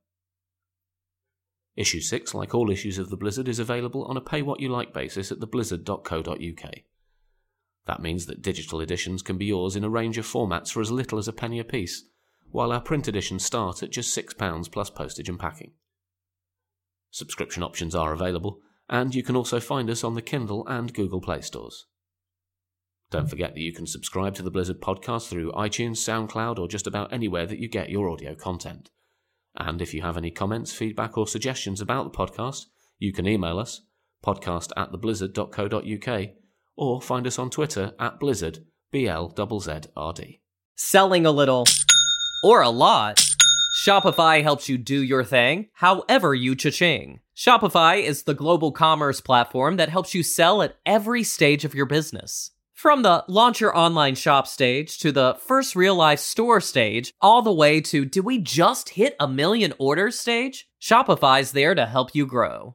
Issue 1.77 2.01
6, 2.01 2.35
like 2.35 2.55
all 2.55 2.71
issues 2.71 2.99
of 2.99 3.11
The 3.11 3.17
Blizzard, 3.17 3.49
is 3.49 3.59
available 3.59 4.05
on 4.05 4.17
a 4.17 4.21
pay 4.21 4.43
what 4.43 4.61
you 4.61 4.69
like 4.69 4.93
basis 4.93 5.31
at 5.31 5.39
theblizzard.co.uk. 5.39 6.75
That 7.87 8.03
means 8.03 8.27
that 8.27 8.43
digital 8.43 8.81
editions 8.81 9.23
can 9.23 9.39
be 9.39 9.47
yours 9.47 9.77
in 9.77 9.85
a 9.85 9.91
range 9.91 10.19
of 10.19 10.27
formats 10.27 10.71
for 10.71 10.81
as 10.81 10.91
little 10.91 11.19
as 11.19 11.29
a 11.29 11.33
penny 11.33 11.59
apiece, 11.59 12.05
while 12.51 12.73
our 12.73 12.81
print 12.81 13.09
editions 13.09 13.45
start 13.45 13.83
at 13.83 13.91
just 13.91 14.17
£6 14.17 14.71
plus 14.71 14.91
postage 14.91 15.29
and 15.29 15.39
packing. 15.39 15.73
Subscription 17.11 17.63
options 17.63 17.95
are 17.95 18.13
available, 18.13 18.61
and 18.89 19.15
you 19.15 19.23
can 19.23 19.37
also 19.37 19.61
find 19.61 19.89
us 19.91 20.05
on 20.05 20.15
the 20.15 20.23
Kindle 20.23 20.67
and 20.67 20.95
Google 20.95 21.21
Play 21.21 21.41
stores. 21.41 21.87
Don't 23.11 23.29
forget 23.29 23.55
that 23.55 23.61
you 23.61 23.73
can 23.73 23.87
subscribe 23.87 24.35
to 24.37 24.43
the 24.43 24.51
Blizzard 24.53 24.81
podcast 24.81 25.29
through 25.29 25.51
iTunes, 25.53 25.97
SoundCloud, 25.97 26.59
or 26.59 26.69
just 26.69 26.87
about 26.87 27.13
anywhere 27.13 27.47
that 27.47 27.59
you 27.59 27.69
get 27.69 27.91
your 27.91 28.09
audio 28.09 28.37
content. 28.37 28.91
And 29.57 29.83
if 29.83 29.93
you 29.93 30.03
have 30.03 30.17
any 30.17 30.31
comments, 30.31 30.73
feedback, 30.73 31.19
or 31.19 31.27
suggestions 31.27 31.81
about 31.81 32.13
the 32.13 32.17
podcast, 32.17 32.67
you 32.99 33.13
can 33.13 33.27
email 33.27 33.59
us, 33.59 33.83
podcast 34.25 34.71
at 34.77 34.93
theblizzard.co.uk, 34.93 36.31
or 36.81 37.01
find 37.01 37.27
us 37.27 37.39
on 37.39 37.51
Twitter 37.51 37.93
at 38.01 38.19
blizzard, 38.19 38.61
B-L-Z-Z-R-D. 38.91 40.41
Selling 40.77 41.27
a 41.27 41.31
little 41.31 41.67
or 42.43 42.63
a 42.63 42.71
lot, 42.71 43.23
Shopify 43.85 44.43
helps 44.43 44.69
you 44.69 44.79
do 44.79 45.01
your 45.01 45.23
thing, 45.23 45.69
however 45.75 46.35
you 46.35 46.57
cha-ching. 46.57 47.21
Shopify 47.37 48.03
is 48.03 48.23
the 48.23 48.35
global 48.35 48.73
commerce 48.73 49.21
platform 49.21 49.77
that 49.77 49.91
helps 49.91 50.15
you 50.15 50.23
sell 50.23 50.63
at 50.63 50.79
every 50.87 51.23
stage 51.23 51.67
of 51.67 51.75
your 51.75 51.87
business. 51.87 52.51
From 52.73 53.03
the 53.03 53.25
launch 53.29 53.61
your 53.61 53.77
online 53.77 54.15
shop 54.15 54.47
stage 54.47 54.99
to 55.01 55.13
the 55.13 55.37
first 55.47 55.77
real 55.77 55.95
life 55.95 56.19
store 56.19 56.63
stage, 56.63 57.13
all 57.21 57.43
the 57.43 57.53
way 57.53 57.83
to 57.83 58.07
did 58.07 58.25
we 58.25 58.39
just 58.39 58.91
hit 58.91 59.15
a 59.21 59.29
million 59.29 59.75
orders 59.79 60.19
stage? 60.19 60.67
Shopify's 60.81 61.53
there 61.53 61.75
to 61.75 61.85
help 61.85 62.15
you 62.15 62.25
grow. 62.25 62.75